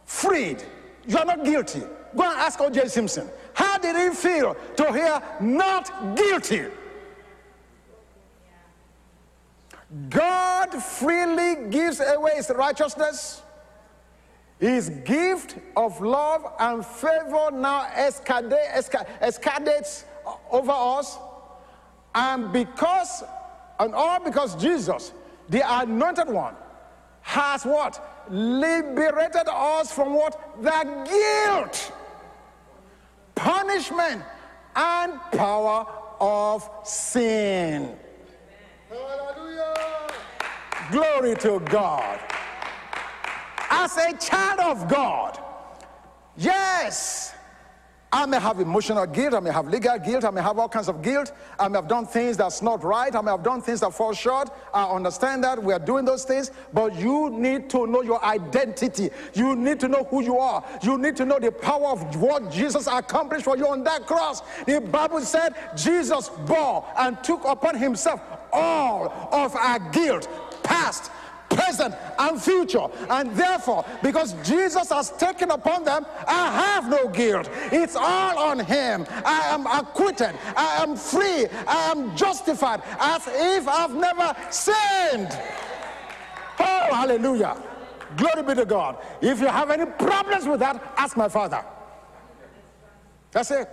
Freed. 0.06 0.64
You 1.06 1.18
are 1.18 1.26
not 1.26 1.44
guilty. 1.44 1.80
Go 2.16 2.22
and 2.22 2.32
ask 2.40 2.58
O.J. 2.58 2.88
Simpson. 2.88 3.28
How 3.52 3.76
did 3.76 3.94
he 3.94 4.16
feel 4.16 4.56
to 4.76 4.90
hear 4.90 5.20
not 5.38 6.16
guilty? 6.16 6.64
God 10.08 10.70
freely 10.82 11.68
gives 11.68 12.00
away 12.00 12.36
his 12.36 12.48
righteousness. 12.48 13.42
His 14.58 14.88
gift 15.04 15.56
of 15.76 16.00
love 16.00 16.54
and 16.58 16.86
favor 16.86 17.50
now 17.52 17.84
escalates 17.94 18.94
over 20.50 20.72
us. 20.72 21.18
And 22.14 22.50
because, 22.50 23.24
and 23.78 23.94
all 23.94 24.20
because 24.24 24.56
Jesus, 24.56 25.12
the 25.50 25.60
anointed 25.80 26.30
one, 26.30 26.54
has 27.22 27.64
what? 27.64 28.26
Liberated 28.28 29.48
us 29.48 29.92
from 29.92 30.14
what? 30.14 30.62
The 30.62 31.06
guilt 31.08 31.92
punishment 33.40 34.22
and 34.76 35.18
power 35.32 35.86
of 36.20 36.68
sin. 36.84 37.96
Hallelujah. 38.88 39.74
Glory 40.92 41.34
to 41.36 41.60
God. 41.60 42.20
As 43.70 43.96
a 43.96 44.12
child 44.18 44.60
of 44.60 44.88
God, 44.88 45.38
yes, 46.36 47.34
I 48.12 48.26
may 48.26 48.40
have 48.40 48.58
emotional 48.58 49.06
guilt, 49.06 49.34
I 49.34 49.40
may 49.40 49.52
have 49.52 49.68
legal 49.68 49.96
guilt, 49.98 50.24
I 50.24 50.30
may 50.30 50.42
have 50.42 50.58
all 50.58 50.68
kinds 50.68 50.88
of 50.88 51.00
guilt, 51.00 51.32
I 51.60 51.68
may 51.68 51.78
have 51.78 51.86
done 51.86 52.06
things 52.06 52.36
that's 52.36 52.60
not 52.60 52.82
right, 52.82 53.14
I 53.14 53.20
may 53.20 53.30
have 53.30 53.44
done 53.44 53.62
things 53.62 53.80
that 53.80 53.94
fall 53.94 54.12
short. 54.12 54.50
I 54.74 54.84
understand 54.84 55.44
that 55.44 55.62
we 55.62 55.72
are 55.72 55.78
doing 55.78 56.04
those 56.04 56.24
things, 56.24 56.50
but 56.72 56.96
you 56.96 57.30
need 57.30 57.70
to 57.70 57.86
know 57.86 58.02
your 58.02 58.22
identity. 58.24 59.10
You 59.34 59.54
need 59.54 59.78
to 59.80 59.88
know 59.88 60.04
who 60.10 60.24
you 60.24 60.38
are. 60.38 60.64
You 60.82 60.98
need 60.98 61.14
to 61.16 61.24
know 61.24 61.38
the 61.38 61.52
power 61.52 61.86
of 61.86 62.20
what 62.20 62.50
Jesus 62.50 62.88
accomplished 62.88 63.44
for 63.44 63.56
you 63.56 63.68
on 63.68 63.84
that 63.84 64.06
cross. 64.06 64.42
The 64.66 64.80
Bible 64.80 65.20
said 65.20 65.54
Jesus 65.76 66.30
bore 66.46 66.84
and 66.98 67.22
took 67.22 67.44
upon 67.44 67.76
himself 67.76 68.20
all 68.52 69.28
of 69.30 69.54
our 69.54 69.78
guilt, 69.90 70.28
past, 70.64 71.12
present, 71.50 71.94
and 72.18 72.40
future. 72.40 72.86
And 73.08 73.34
therefore, 73.34 73.84
because 74.02 74.34
Jesus 74.46 74.88
has 74.90 75.10
taken 75.10 75.50
upon 75.50 75.84
them, 75.84 76.06
I 76.26 76.52
have 76.52 76.88
no 76.88 77.08
guilt. 77.08 77.50
It's 77.72 77.96
all 77.96 78.38
on 78.38 78.60
Him. 78.60 79.06
I 79.24 79.40
am 79.48 79.66
acquitted. 79.66 80.34
I 80.56 80.82
am 80.82 80.96
free. 80.96 81.46
I 81.66 81.90
am 81.90 82.16
justified 82.16 82.82
as 82.98 83.26
if 83.26 83.68
I've 83.68 83.94
never 83.94 84.34
sinned. 84.50 85.38
Oh, 86.58 86.94
hallelujah. 86.94 87.56
Glory 88.16 88.42
be 88.42 88.54
to 88.54 88.64
God. 88.64 88.96
If 89.20 89.40
you 89.40 89.46
have 89.46 89.70
any 89.70 89.86
problems 89.86 90.46
with 90.46 90.60
that, 90.60 90.94
ask 90.96 91.16
my 91.16 91.28
father. 91.28 91.64
That's 93.30 93.50
it. 93.50 93.68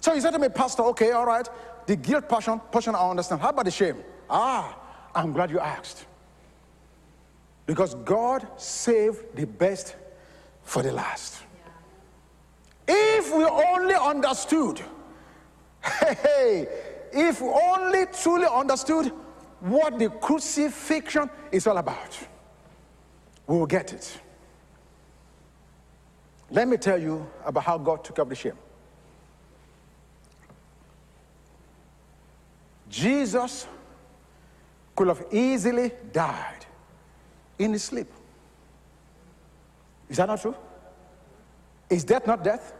So 0.00 0.14
he 0.14 0.20
said 0.20 0.32
to 0.32 0.38
me, 0.38 0.48
Pastor, 0.48 0.82
okay, 0.82 1.12
all 1.12 1.24
right. 1.24 1.48
The 1.86 1.96
guilt 1.96 2.28
portion, 2.28 2.58
portion 2.58 2.94
I 2.94 3.08
understand. 3.08 3.40
How 3.40 3.50
about 3.50 3.64
the 3.64 3.70
shame? 3.70 3.96
Ah, 4.28 4.76
I'm 5.14 5.32
glad 5.32 5.50
you 5.50 5.60
asked. 5.60 6.06
Because 7.66 7.94
God 7.94 8.46
saved 8.60 9.34
the 9.34 9.46
best 9.46 9.96
for 10.62 10.82
the 10.82 10.92
last. 10.92 11.42
If 12.86 13.34
we 13.34 13.44
only 13.44 13.94
understood, 13.94 14.82
hey, 15.82 16.68
if 17.12 17.40
we 17.40 17.48
only 17.48 18.06
truly 18.06 18.46
understood 18.46 19.12
what 19.60 19.98
the 19.98 20.10
crucifixion 20.10 21.30
is 21.50 21.66
all 21.66 21.78
about, 21.78 22.18
we 23.46 23.56
will 23.56 23.66
get 23.66 23.92
it. 23.92 24.20
Let 26.50 26.68
me 26.68 26.76
tell 26.76 27.00
you 27.00 27.26
about 27.44 27.64
how 27.64 27.78
God 27.78 28.04
took 28.04 28.18
up 28.18 28.28
the 28.28 28.34
shame. 28.34 28.58
Jesus 32.90 33.66
could 34.94 35.08
have 35.08 35.24
easily 35.32 35.92
died 36.12 36.66
in 37.58 37.72
his 37.72 37.84
sleep. 37.84 38.10
Is 40.08 40.16
that 40.18 40.26
not 40.26 40.40
true? 40.40 40.54
Is 41.90 42.04
death 42.04 42.26
not 42.26 42.44
death? 42.44 42.72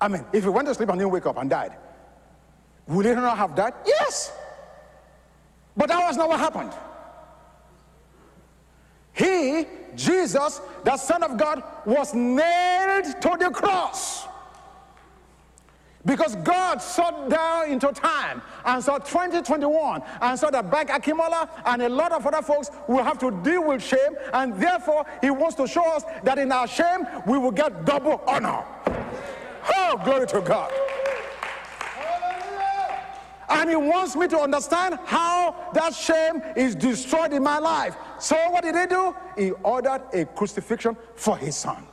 I 0.00 0.08
mean, 0.08 0.24
if 0.32 0.44
he 0.44 0.50
went 0.50 0.68
to 0.68 0.74
sleep 0.74 0.88
and 0.88 0.98
didn't 0.98 1.12
wake 1.12 1.26
up 1.26 1.38
and 1.38 1.48
died, 1.48 1.72
would 2.86 3.06
he 3.06 3.12
not 3.12 3.38
have 3.38 3.54
died? 3.54 3.74
Yes. 3.86 4.32
But 5.76 5.88
that 5.88 6.06
was 6.06 6.16
not 6.16 6.28
what 6.28 6.38
happened. 6.38 6.72
He, 9.12 9.66
Jesus, 9.94 10.60
the 10.82 10.96
Son 10.96 11.22
of 11.22 11.36
God, 11.36 11.62
was 11.86 12.12
nailed 12.14 13.04
to 13.20 13.36
the 13.38 13.50
cross. 13.50 14.26
Because 16.06 16.36
God 16.36 16.82
saw 16.82 17.28
down 17.28 17.70
into 17.70 17.90
time 17.92 18.42
and 18.64 18.82
saw 18.84 18.98
2021 18.98 20.02
and 20.20 20.38
saw 20.38 20.50
that 20.50 20.70
Bank 20.70 20.90
Akimola 20.90 21.48
and 21.64 21.82
a 21.82 21.88
lot 21.88 22.12
of 22.12 22.26
other 22.26 22.42
folks 22.42 22.70
will 22.88 23.02
have 23.02 23.18
to 23.20 23.30
deal 23.42 23.66
with 23.66 23.82
shame, 23.82 24.14
and 24.34 24.54
therefore 24.60 25.06
He 25.22 25.30
wants 25.30 25.54
to 25.56 25.66
show 25.66 25.84
us 25.92 26.04
that 26.22 26.38
in 26.38 26.52
our 26.52 26.68
shame 26.68 27.06
we 27.26 27.38
will 27.38 27.50
get 27.50 27.84
double 27.86 28.22
honor. 28.26 28.64
Oh, 29.76 30.00
glory 30.04 30.26
to 30.26 30.40
God. 30.42 30.72
And 33.48 33.70
he 33.70 33.76
wants 33.76 34.16
me 34.16 34.26
to 34.28 34.40
understand 34.40 34.98
how 35.04 35.70
that 35.74 35.94
shame 35.94 36.42
is 36.56 36.74
destroyed 36.74 37.32
in 37.32 37.42
my 37.42 37.58
life. 37.58 37.94
So, 38.18 38.36
what 38.50 38.64
did 38.64 38.74
he 38.74 38.86
do? 38.86 39.14
He 39.36 39.50
ordered 39.62 40.02
a 40.12 40.24
crucifixion 40.24 40.96
for 41.14 41.36
his 41.36 41.54
son. 41.54 41.86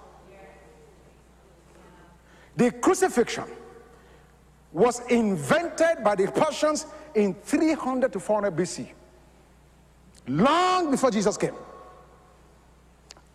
The 2.55 2.71
crucifixion 2.71 3.45
was 4.71 5.01
invented 5.07 6.03
by 6.03 6.15
the 6.15 6.27
Persians 6.31 6.85
in 7.15 7.33
300 7.33 8.13
to 8.13 8.19
400 8.19 8.55
BC, 8.55 8.87
long 10.27 10.91
before 10.91 11.11
Jesus 11.11 11.37
came, 11.37 11.55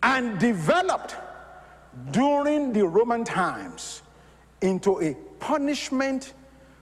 and 0.02 0.38
developed 0.38 1.16
during 2.10 2.72
the 2.72 2.86
Roman 2.86 3.24
times 3.24 4.02
into 4.60 5.00
a 5.02 5.14
punishment 5.38 6.34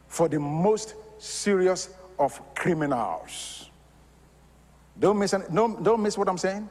for 0.07 0.29
the 0.29 0.39
most 0.39 0.95
serious 1.19 1.91
of 2.19 2.41
criminals. 2.55 3.71
Don't 4.99 5.19
miss, 5.19 5.35
don't, 5.53 5.83
don't 5.83 6.03
miss 6.03 6.17
what 6.17 6.29
I'm 6.29 6.39
saying. 6.39 6.69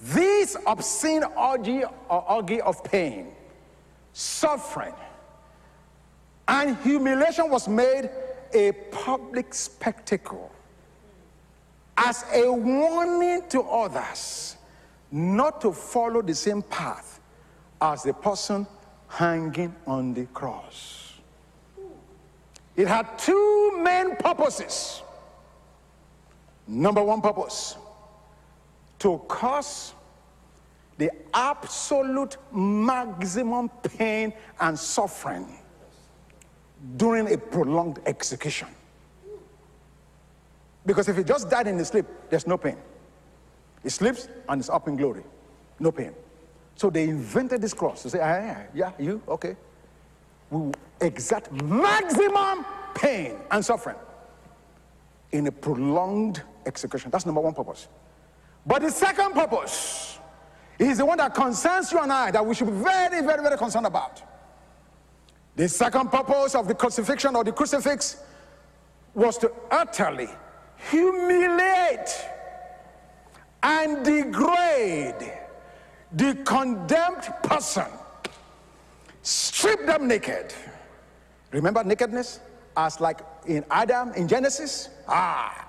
This 0.00 0.56
obscene 0.66 1.24
orgy 1.36 1.82
or 2.08 2.30
orgy 2.30 2.60
of 2.60 2.82
pain, 2.84 3.32
suffering, 4.12 4.94
and 6.48 6.76
humiliation 6.78 7.50
was 7.50 7.68
made 7.68 8.08
a 8.54 8.72
public 8.90 9.52
spectacle 9.52 10.50
as 11.96 12.24
a 12.32 12.50
warning 12.50 13.42
to 13.50 13.60
others 13.60 14.56
not 15.12 15.60
to 15.60 15.72
follow 15.72 16.22
the 16.22 16.34
same 16.34 16.62
path 16.62 17.20
as 17.80 18.02
the 18.02 18.14
person 18.14 18.66
hanging 19.08 19.74
on 19.86 20.14
the 20.14 20.24
cross. 20.26 21.14
It 22.76 22.88
had 22.88 23.18
two 23.18 23.78
main 23.82 24.16
purposes. 24.16 25.02
Number 26.66 27.02
one 27.02 27.20
purpose 27.20 27.76
to 29.00 29.18
cause 29.28 29.94
the 30.96 31.10
absolute 31.32 32.36
maximum 32.52 33.68
pain 33.68 34.32
and 34.60 34.78
suffering 34.78 35.57
during 36.96 37.32
a 37.32 37.38
prolonged 37.38 38.00
execution. 38.06 38.68
Because 40.86 41.08
if 41.08 41.16
he 41.16 41.24
just 41.24 41.50
died 41.50 41.66
in 41.66 41.76
his 41.78 41.88
sleep, 41.88 42.06
there's 42.30 42.46
no 42.46 42.56
pain. 42.56 42.76
He 43.82 43.90
sleeps 43.90 44.28
and 44.48 44.60
is 44.60 44.70
up 44.70 44.88
in 44.88 44.96
glory. 44.96 45.22
No 45.78 45.92
pain. 45.92 46.14
So 46.76 46.90
they 46.90 47.04
invented 47.04 47.60
this 47.60 47.74
cross 47.74 48.02
to 48.02 48.10
say, 48.10 48.20
ah, 48.20 48.22
yeah, 48.24 48.66
yeah, 48.74 48.92
you, 48.98 49.22
okay. 49.28 49.56
We 50.50 50.72
exact 51.00 51.52
maximum 51.52 52.64
pain 52.94 53.36
and 53.50 53.64
suffering 53.64 53.96
in 55.32 55.46
a 55.46 55.52
prolonged 55.52 56.42
execution. 56.66 57.10
That's 57.10 57.26
number 57.26 57.40
one 57.40 57.54
purpose. 57.54 57.88
But 58.66 58.82
the 58.82 58.90
second 58.90 59.32
purpose 59.32 60.18
is 60.78 60.98
the 60.98 61.06
one 61.06 61.18
that 61.18 61.34
concerns 61.34 61.92
you 61.92 61.98
and 61.98 62.12
I 62.12 62.30
that 62.30 62.44
we 62.44 62.54
should 62.54 62.68
be 62.68 62.72
very, 62.72 63.24
very, 63.24 63.42
very 63.42 63.56
concerned 63.56 63.86
about. 63.86 64.22
The 65.58 65.68
second 65.68 66.12
purpose 66.12 66.54
of 66.54 66.68
the 66.68 66.74
crucifixion 66.74 67.34
or 67.34 67.42
the 67.42 67.50
crucifix 67.50 68.22
was 69.12 69.36
to 69.38 69.50
utterly 69.72 70.28
humiliate 70.88 72.08
and 73.60 74.04
degrade 74.04 75.32
the 76.12 76.36
condemned 76.44 77.28
person, 77.42 77.86
strip 79.22 79.84
them 79.84 80.06
naked. 80.06 80.54
Remember 81.50 81.82
nakedness? 81.82 82.38
As 82.76 83.00
like 83.00 83.18
in 83.48 83.64
Adam 83.68 84.12
in 84.12 84.28
Genesis? 84.28 84.90
Ah. 85.08 85.66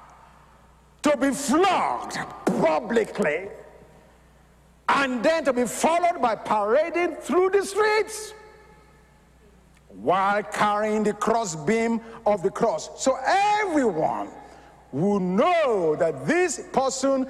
To 1.01 1.17
be 1.17 1.31
flogged 1.31 2.19
publicly 2.45 3.47
and 4.87 5.23
then 5.23 5.45
to 5.45 5.53
be 5.53 5.65
followed 5.65 6.21
by 6.21 6.35
parading 6.35 7.15
through 7.15 7.49
the 7.49 7.65
streets 7.65 8.33
while 10.01 10.41
carrying 10.43 11.03
the 11.03 11.13
crossbeam 11.13 11.99
of 12.25 12.41
the 12.41 12.49
cross. 12.49 12.89
So 13.01 13.17
everyone 13.25 14.29
will 14.91 15.19
know 15.19 15.95
that 15.97 16.25
this 16.25 16.61
person 16.71 17.27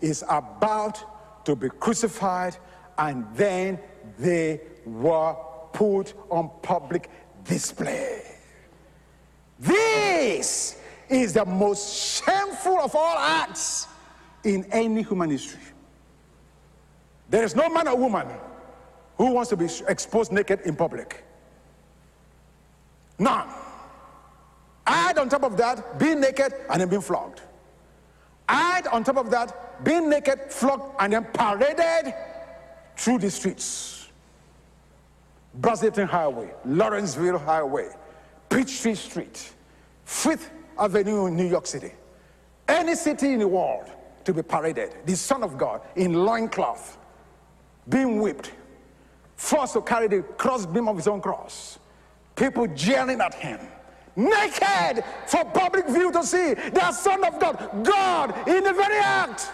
is 0.00 0.24
about 0.28 1.44
to 1.46 1.56
be 1.56 1.68
crucified 1.68 2.56
and 2.98 3.26
then 3.34 3.78
they 4.18 4.60
were 4.84 5.34
put 5.72 6.14
on 6.30 6.50
public 6.62 7.08
display. 7.44 8.22
This 9.58 10.78
is 11.08 11.32
the 11.32 11.44
most 11.44 12.22
shameful 12.24 12.78
of 12.78 12.94
all 12.94 13.18
acts 13.18 13.88
in 14.44 14.64
any 14.72 15.02
human 15.02 15.30
history. 15.30 15.60
There 17.28 17.44
is 17.44 17.54
no 17.54 17.68
man 17.68 17.88
or 17.88 17.96
woman 17.96 18.26
who 19.16 19.32
wants 19.32 19.50
to 19.50 19.56
be 19.56 19.68
exposed 19.88 20.32
naked 20.32 20.60
in 20.64 20.76
public. 20.76 21.24
None. 23.20 23.46
Add 24.86 25.18
on 25.18 25.28
top 25.28 25.44
of 25.44 25.56
that, 25.58 25.98
being 25.98 26.20
naked 26.20 26.54
and 26.70 26.80
then 26.80 26.88
being 26.88 27.02
flogged. 27.02 27.42
Add 28.48 28.86
on 28.86 29.04
top 29.04 29.18
of 29.18 29.30
that, 29.30 29.84
being 29.84 30.08
naked, 30.08 30.50
flogged, 30.50 30.94
and 30.98 31.12
then 31.12 31.26
paraded 31.34 32.14
through 32.96 33.18
the 33.18 33.30
streets. 33.30 34.08
Braselton 35.60 36.08
Highway, 36.08 36.50
Lawrenceville 36.64 37.38
Highway, 37.38 37.90
Peachtree 38.48 38.94
Street, 38.94 39.52
Fifth 40.06 40.50
Avenue 40.78 41.26
in 41.26 41.36
New 41.36 41.46
York 41.46 41.66
City. 41.66 41.92
Any 42.66 42.94
city 42.94 43.34
in 43.34 43.40
the 43.40 43.48
world 43.48 43.90
to 44.24 44.32
be 44.32 44.42
paraded. 44.42 44.94
The 45.04 45.14
Son 45.14 45.42
of 45.42 45.58
God 45.58 45.82
in 45.94 46.14
loincloth, 46.14 46.96
being 47.86 48.20
whipped, 48.20 48.52
forced 49.36 49.74
to 49.74 49.82
carry 49.82 50.08
the 50.08 50.22
crossbeam 50.22 50.88
of 50.88 50.96
his 50.96 51.06
own 51.06 51.20
cross 51.20 51.78
people 52.40 52.66
jeering 52.68 53.20
at 53.20 53.34
him 53.34 53.60
naked 54.16 55.04
for 55.26 55.44
public 55.44 55.86
view 55.86 56.10
to 56.10 56.24
see 56.24 56.54
the 56.54 56.90
son 56.90 57.22
of 57.24 57.38
god 57.38 57.84
god 57.84 58.48
in 58.48 58.64
the 58.64 58.72
very 58.72 58.98
act 58.98 59.50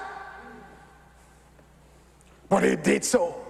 but 2.48 2.62
he 2.62 2.76
did 2.76 3.04
so 3.04 3.44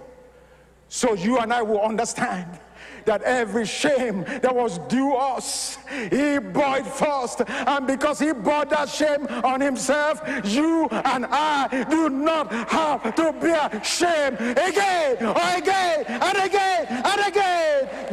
so 0.89 1.13
you 1.13 1.37
and 1.37 1.53
i 1.53 1.61
will 1.61 1.81
understand 1.81 2.59
that 3.07 3.23
every 3.23 3.65
shame 3.65 4.23
that 4.43 4.53
was 4.53 4.77
due 4.89 5.15
us, 5.15 5.77
he 6.11 6.37
bore 6.37 6.77
it 6.77 6.85
first. 6.85 7.41
And 7.47 7.87
because 7.87 8.19
he 8.19 8.33
bore 8.33 8.65
that 8.65 8.89
shame 8.89 9.25
on 9.43 9.61
himself, 9.61 10.21
you 10.43 10.87
and 10.91 11.25
I 11.29 11.85
do 11.89 12.09
not 12.09 12.51
have 12.69 13.15
to 13.15 13.31
bear 13.33 13.81
shame 13.83 14.33
again 14.35 15.25
or 15.25 15.57
again 15.57 16.03
and 16.05 16.37
again 16.37 16.85
and 16.89 17.27
again. 17.27 17.46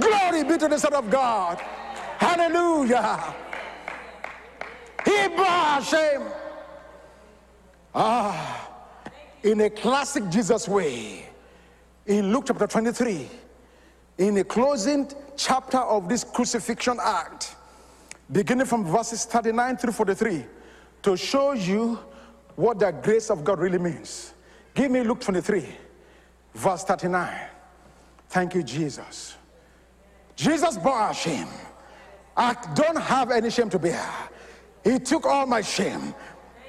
Glory 0.01 0.45
be 0.45 0.59
to 0.59 0.69
the 0.69 0.79
Son 0.79 0.95
of 0.95 1.11
God. 1.11 1.59
Hallelujah. 2.19 3.35
He 5.05 5.29
bore 5.29 5.83
shame. 5.83 6.23
Ah, 7.95 8.71
in 9.43 9.61
a 9.61 9.71
classic 9.71 10.29
Jesus 10.29 10.67
way, 10.67 11.27
in 12.07 12.33
Luke 12.33 12.45
chapter 12.47 12.67
23 12.67 13.29
in 14.19 14.35
the 14.35 14.45
closing 14.45 15.11
chapter 15.37 15.79
of 15.79 16.09
this 16.09 16.25
crucifixion 16.25 16.99
act, 17.03 17.57
beginning 18.31 18.67
from 18.67 18.85
verses 18.85 19.25
39 19.25 19.77
through 19.77 19.93
43, 19.93 20.45
to 21.03 21.17
show 21.17 21.53
you 21.53 21.99
what 22.57 22.79
the 22.79 22.91
grace 22.93 23.31
of 23.31 23.45
God 23.45 23.59
really 23.59 23.79
means. 23.79 24.33
Give 24.75 24.91
me 24.91 25.03
Luke 25.03 25.21
23, 25.21 25.67
verse 26.55 26.85
39. 26.85 27.41
Thank 28.29 28.55
you, 28.55 28.63
Jesus. 28.63 29.37
Jesus 30.37 30.77
bore 30.77 30.93
our 30.93 31.15
shame. 31.15 31.49
I 32.37 32.57
don't 32.75 32.99
have 32.99 33.31
any 33.31 33.51
shame 33.51 33.71
to 33.71 33.79
bear. 33.79 34.05
He 34.83 34.99
took 34.99 35.25
all 35.25 35.47
my 35.47 35.61
shame, 35.61 36.15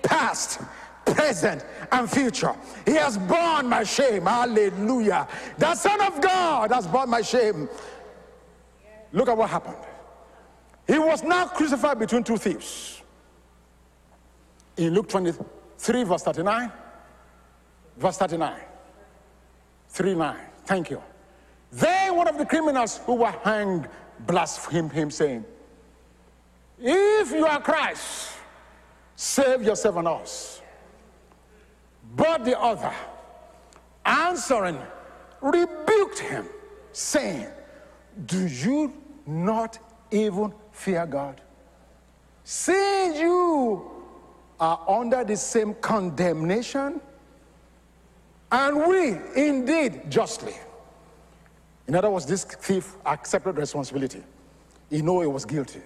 past, 0.03 0.59
present, 1.05 1.65
and 1.91 2.09
future. 2.09 2.55
He 2.85 2.93
has 2.93 3.17
borne 3.17 3.67
my 3.67 3.83
shame. 3.83 4.25
Hallelujah. 4.25 5.27
The 5.57 5.75
Son 5.75 5.99
of 6.01 6.21
God 6.21 6.71
has 6.71 6.87
borne 6.87 7.09
my 7.09 7.21
shame. 7.21 7.67
Look 9.11 9.29
at 9.29 9.37
what 9.37 9.49
happened. 9.49 9.77
He 10.87 10.99
was 10.99 11.23
now 11.23 11.47
crucified 11.47 11.99
between 11.99 12.23
two 12.23 12.37
thieves. 12.37 13.01
In 14.77 14.93
Luke 14.93 15.09
23, 15.09 16.03
verse 16.03 16.21
39, 16.21 16.71
verse 17.97 18.17
39, 18.17 18.53
3 19.89 20.15
9. 20.15 20.37
Thank 20.65 20.89
you. 20.89 21.01
Then 21.75 22.15
one 22.15 22.29
of 22.29 22.37
the 22.37 22.45
criminals 22.45 23.01
who 23.05 23.15
were 23.15 23.35
hanged 23.43 23.89
blasphemed 24.21 24.93
him, 24.93 25.11
saying, 25.11 25.43
If 26.79 27.31
you 27.31 27.45
are 27.45 27.61
Christ, 27.61 28.31
save 29.17 29.61
yourself 29.61 29.97
and 29.97 30.07
us. 30.07 30.61
But 32.15 32.45
the 32.45 32.57
other, 32.57 32.93
answering, 34.05 34.79
rebuked 35.41 36.19
him, 36.19 36.45
saying, 36.93 37.47
Do 38.25 38.47
you 38.47 38.93
not 39.25 39.77
even 40.11 40.53
fear 40.71 41.05
God? 41.05 41.41
Since 42.45 43.19
you 43.19 43.91
are 44.61 44.79
under 44.87 45.25
the 45.25 45.35
same 45.35 45.73
condemnation, 45.73 47.01
and 48.49 48.87
we 48.87 49.17
indeed 49.35 50.09
justly. 50.09 50.53
In 51.87 51.95
other 51.95 52.09
words, 52.09 52.25
this 52.25 52.43
thief 52.43 52.95
accepted 53.05 53.57
responsibility. 53.57 54.23
He 54.89 55.01
knew 55.01 55.21
he 55.21 55.27
was 55.27 55.45
guilty. 55.45 55.81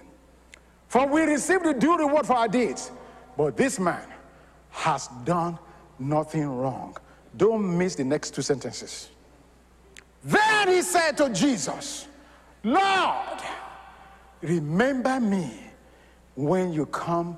For 0.88 1.06
we 1.08 1.22
received 1.22 1.66
the 1.66 1.74
due 1.74 1.98
reward 1.98 2.26
for 2.26 2.34
our 2.34 2.48
deeds, 2.48 2.92
but 3.38 3.56
this 3.56 3.80
man 3.80 4.08
has 4.72 5.08
done 5.24 5.60
nothing 6.00 6.48
wrong. 6.48 6.98
Don't 7.36 7.78
miss 7.78 7.96
the 7.96 8.04
next 8.04 8.34
two 8.34 8.42
sentences. 8.42 9.10
Then 10.24 10.68
he 10.68 10.82
said 10.82 11.18
to 11.18 11.30
Jesus, 11.30 12.08
Lord, 12.64 13.40
remember 14.42 15.20
me 15.20 15.52
when 16.36 16.74
you 16.74 16.86
come 16.88 17.38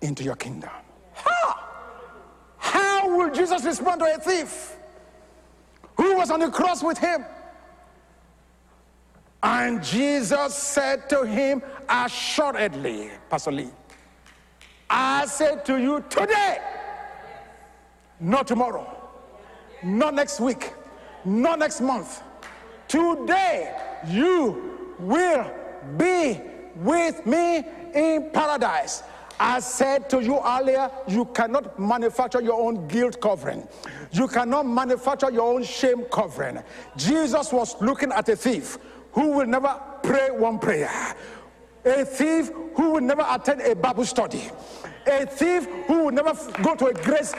into 0.00 0.24
your 0.24 0.36
kingdom. 0.36 0.70
How? 1.12 1.60
How 2.58 3.16
will 3.16 3.30
Jesus 3.32 3.64
respond 3.64 4.00
to 4.00 4.14
a 4.14 4.18
thief 4.18 4.76
who 5.96 6.16
was 6.16 6.30
on 6.30 6.40
the 6.40 6.50
cross 6.50 6.82
with 6.82 6.98
him? 6.98 7.24
And 9.42 9.82
Jesus 9.82 10.54
said 10.54 11.08
to 11.08 11.24
him, 11.24 11.62
assuredly, 11.88 13.10
Pastor 13.30 13.52
Lee, 13.52 13.70
I 14.88 15.24
said 15.26 15.64
to 15.66 15.80
you 15.80 16.04
today, 16.10 16.58
not 18.18 18.46
tomorrow, 18.46 18.86
not 19.82 20.14
next 20.14 20.40
week, 20.40 20.72
not 21.24 21.58
next 21.58 21.80
month. 21.80 22.22
Today, 22.86 23.74
you 24.08 24.76
will 24.98 25.50
be 25.96 26.40
with 26.76 27.24
me 27.24 27.64
in 27.94 28.30
paradise. 28.32 29.02
I 29.38 29.60
said 29.60 30.10
to 30.10 30.22
you 30.22 30.38
earlier, 30.44 30.90
you 31.08 31.24
cannot 31.24 31.78
manufacture 31.78 32.42
your 32.42 32.60
own 32.60 32.86
guilt 32.88 33.18
covering. 33.22 33.66
You 34.12 34.28
cannot 34.28 34.66
manufacture 34.66 35.30
your 35.30 35.54
own 35.54 35.62
shame 35.62 36.04
covering. 36.12 36.58
Jesus 36.96 37.50
was 37.50 37.80
looking 37.80 38.12
at 38.12 38.28
a 38.28 38.36
thief 38.36 38.76
who 39.12 39.32
will 39.32 39.46
never 39.46 39.80
pray 40.02 40.30
one 40.30 40.58
prayer, 40.58 40.90
a 41.84 42.04
thief 42.04 42.50
who 42.74 42.92
will 42.92 43.00
never 43.00 43.24
attend 43.28 43.60
a 43.62 43.74
Bible 43.74 44.04
study, 44.04 44.50
a 45.06 45.26
thief 45.26 45.66
who 45.86 46.04
will 46.04 46.12
never 46.12 46.34
go 46.62 46.74
to 46.74 46.86
a 46.86 46.94
grace, 46.94 47.34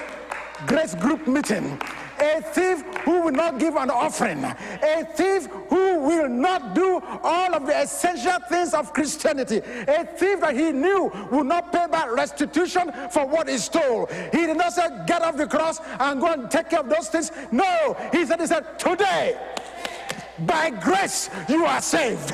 grace 0.67 0.95
group 0.95 1.27
meeting, 1.27 1.79
a 2.19 2.41
thief 2.41 2.83
who 3.03 3.21
will 3.21 3.31
not 3.31 3.57
give 3.59 3.75
an 3.75 3.89
offering, 3.89 4.43
a 4.43 5.05
thief 5.15 5.47
who 5.69 5.99
will 5.99 6.29
not 6.29 6.75
do 6.75 7.01
all 7.23 7.55
of 7.55 7.65
the 7.65 7.81
essential 7.81 8.37
things 8.49 8.73
of 8.73 8.93
Christianity, 8.93 9.57
a 9.87 10.05
thief 10.05 10.41
that 10.41 10.55
he 10.55 10.71
knew 10.71 11.11
would 11.31 11.47
not 11.47 11.71
pay 11.71 11.87
back 11.87 12.11
restitution 12.11 12.91
for 13.09 13.25
what 13.25 13.49
he 13.49 13.57
stole. 13.57 14.07
He 14.31 14.45
did 14.45 14.57
not 14.57 14.73
say, 14.73 14.87
Get 15.07 15.21
off 15.21 15.37
the 15.37 15.47
cross 15.47 15.79
and 15.99 16.19
go 16.21 16.27
and 16.27 16.49
take 16.49 16.69
care 16.69 16.81
of 16.81 16.89
those 16.89 17.09
things. 17.09 17.31
No, 17.51 17.95
he 18.11 18.25
said, 18.25 18.39
He 18.39 18.47
said, 18.47 18.77
Today. 18.77 19.37
By 20.45 20.69
grace, 20.69 21.29
you 21.47 21.65
are 21.65 21.81
saved. 21.81 22.33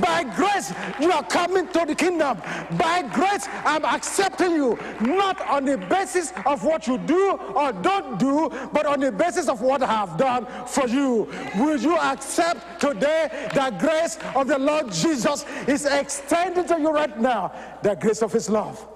By 0.00 0.24
grace, 0.36 0.72
you 1.00 1.12
are 1.12 1.22
coming 1.24 1.66
to 1.68 1.84
the 1.86 1.94
kingdom. 1.94 2.40
By 2.78 3.02
grace, 3.12 3.48
I'm 3.64 3.84
accepting 3.84 4.52
you, 4.52 4.78
not 5.00 5.40
on 5.48 5.64
the 5.64 5.78
basis 5.78 6.32
of 6.46 6.64
what 6.64 6.86
you 6.86 6.98
do 6.98 7.32
or 7.54 7.72
don't 7.72 8.18
do, 8.18 8.50
but 8.72 8.86
on 8.86 9.00
the 9.00 9.12
basis 9.12 9.48
of 9.48 9.60
what 9.60 9.82
I 9.82 9.86
have 9.86 10.16
done 10.16 10.46
for 10.66 10.86
you. 10.88 11.28
Will 11.56 11.78
you 11.78 11.96
accept 11.98 12.80
today 12.80 13.28
the 13.54 13.74
grace 13.78 14.18
of 14.34 14.46
the 14.46 14.58
Lord 14.58 14.92
Jesus 14.92 15.44
is 15.66 15.86
extended 15.86 16.68
to 16.68 16.80
you 16.80 16.90
right 16.90 17.18
now? 17.20 17.52
The 17.82 17.94
grace 17.94 18.22
of 18.22 18.32
His 18.32 18.48
love, 18.48 18.86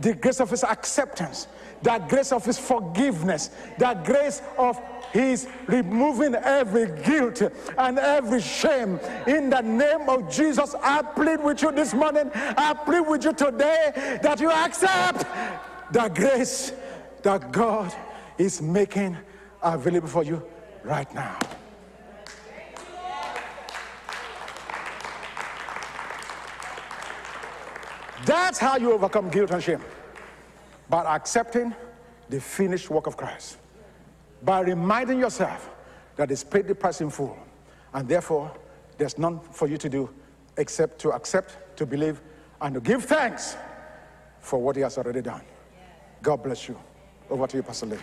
the 0.00 0.14
grace 0.14 0.40
of 0.40 0.50
His 0.50 0.64
acceptance, 0.64 1.48
the 1.82 1.98
grace 2.08 2.32
of 2.32 2.44
His 2.44 2.58
forgiveness, 2.58 3.50
the 3.78 3.94
grace 4.04 4.42
of 4.58 4.80
He's 5.16 5.46
removing 5.66 6.34
every 6.34 6.88
guilt 7.02 7.40
and 7.78 7.98
every 7.98 8.42
shame. 8.42 9.00
In 9.26 9.48
the 9.48 9.62
name 9.62 10.10
of 10.10 10.30
Jesus, 10.30 10.74
I 10.82 11.00
plead 11.00 11.42
with 11.42 11.62
you 11.62 11.72
this 11.72 11.94
morning. 11.94 12.30
I 12.34 12.74
plead 12.74 13.00
with 13.00 13.24
you 13.24 13.32
today 13.32 14.18
that 14.22 14.40
you 14.40 14.50
accept 14.50 15.24
the 15.90 16.08
grace 16.08 16.72
that 17.22 17.50
God 17.50 17.94
is 18.36 18.60
making 18.60 19.16
available 19.62 20.06
for 20.06 20.22
you 20.22 20.42
right 20.84 21.12
now. 21.14 21.38
That's 28.26 28.58
how 28.58 28.76
you 28.76 28.92
overcome 28.92 29.30
guilt 29.30 29.50
and 29.50 29.62
shame 29.62 29.80
by 30.90 31.04
accepting 31.16 31.74
the 32.28 32.38
finished 32.38 32.90
work 32.90 33.06
of 33.06 33.16
Christ 33.16 33.56
by 34.42 34.60
reminding 34.60 35.18
yourself 35.18 35.70
that 36.16 36.30
it's 36.30 36.44
paid 36.44 36.66
the 36.66 36.74
price 36.74 37.00
in 37.00 37.10
full, 37.10 37.36
and 37.92 38.08
therefore 38.08 38.50
there's 38.98 39.18
none 39.18 39.40
for 39.40 39.68
you 39.68 39.76
to 39.78 39.88
do 39.88 40.10
except 40.56 40.98
to 41.00 41.12
accept, 41.12 41.76
to 41.76 41.86
believe, 41.86 42.20
and 42.60 42.74
to 42.74 42.80
give 42.80 43.04
thanks 43.04 43.56
for 44.40 44.58
what 44.58 44.76
He 44.76 44.82
has 44.82 44.96
already 44.98 45.22
done. 45.22 45.42
God 46.22 46.42
bless 46.42 46.68
you. 46.68 46.78
Over 47.28 47.46
to 47.46 47.56
you, 47.56 47.62
Pastor 47.62 47.86
Lee. 47.86 47.98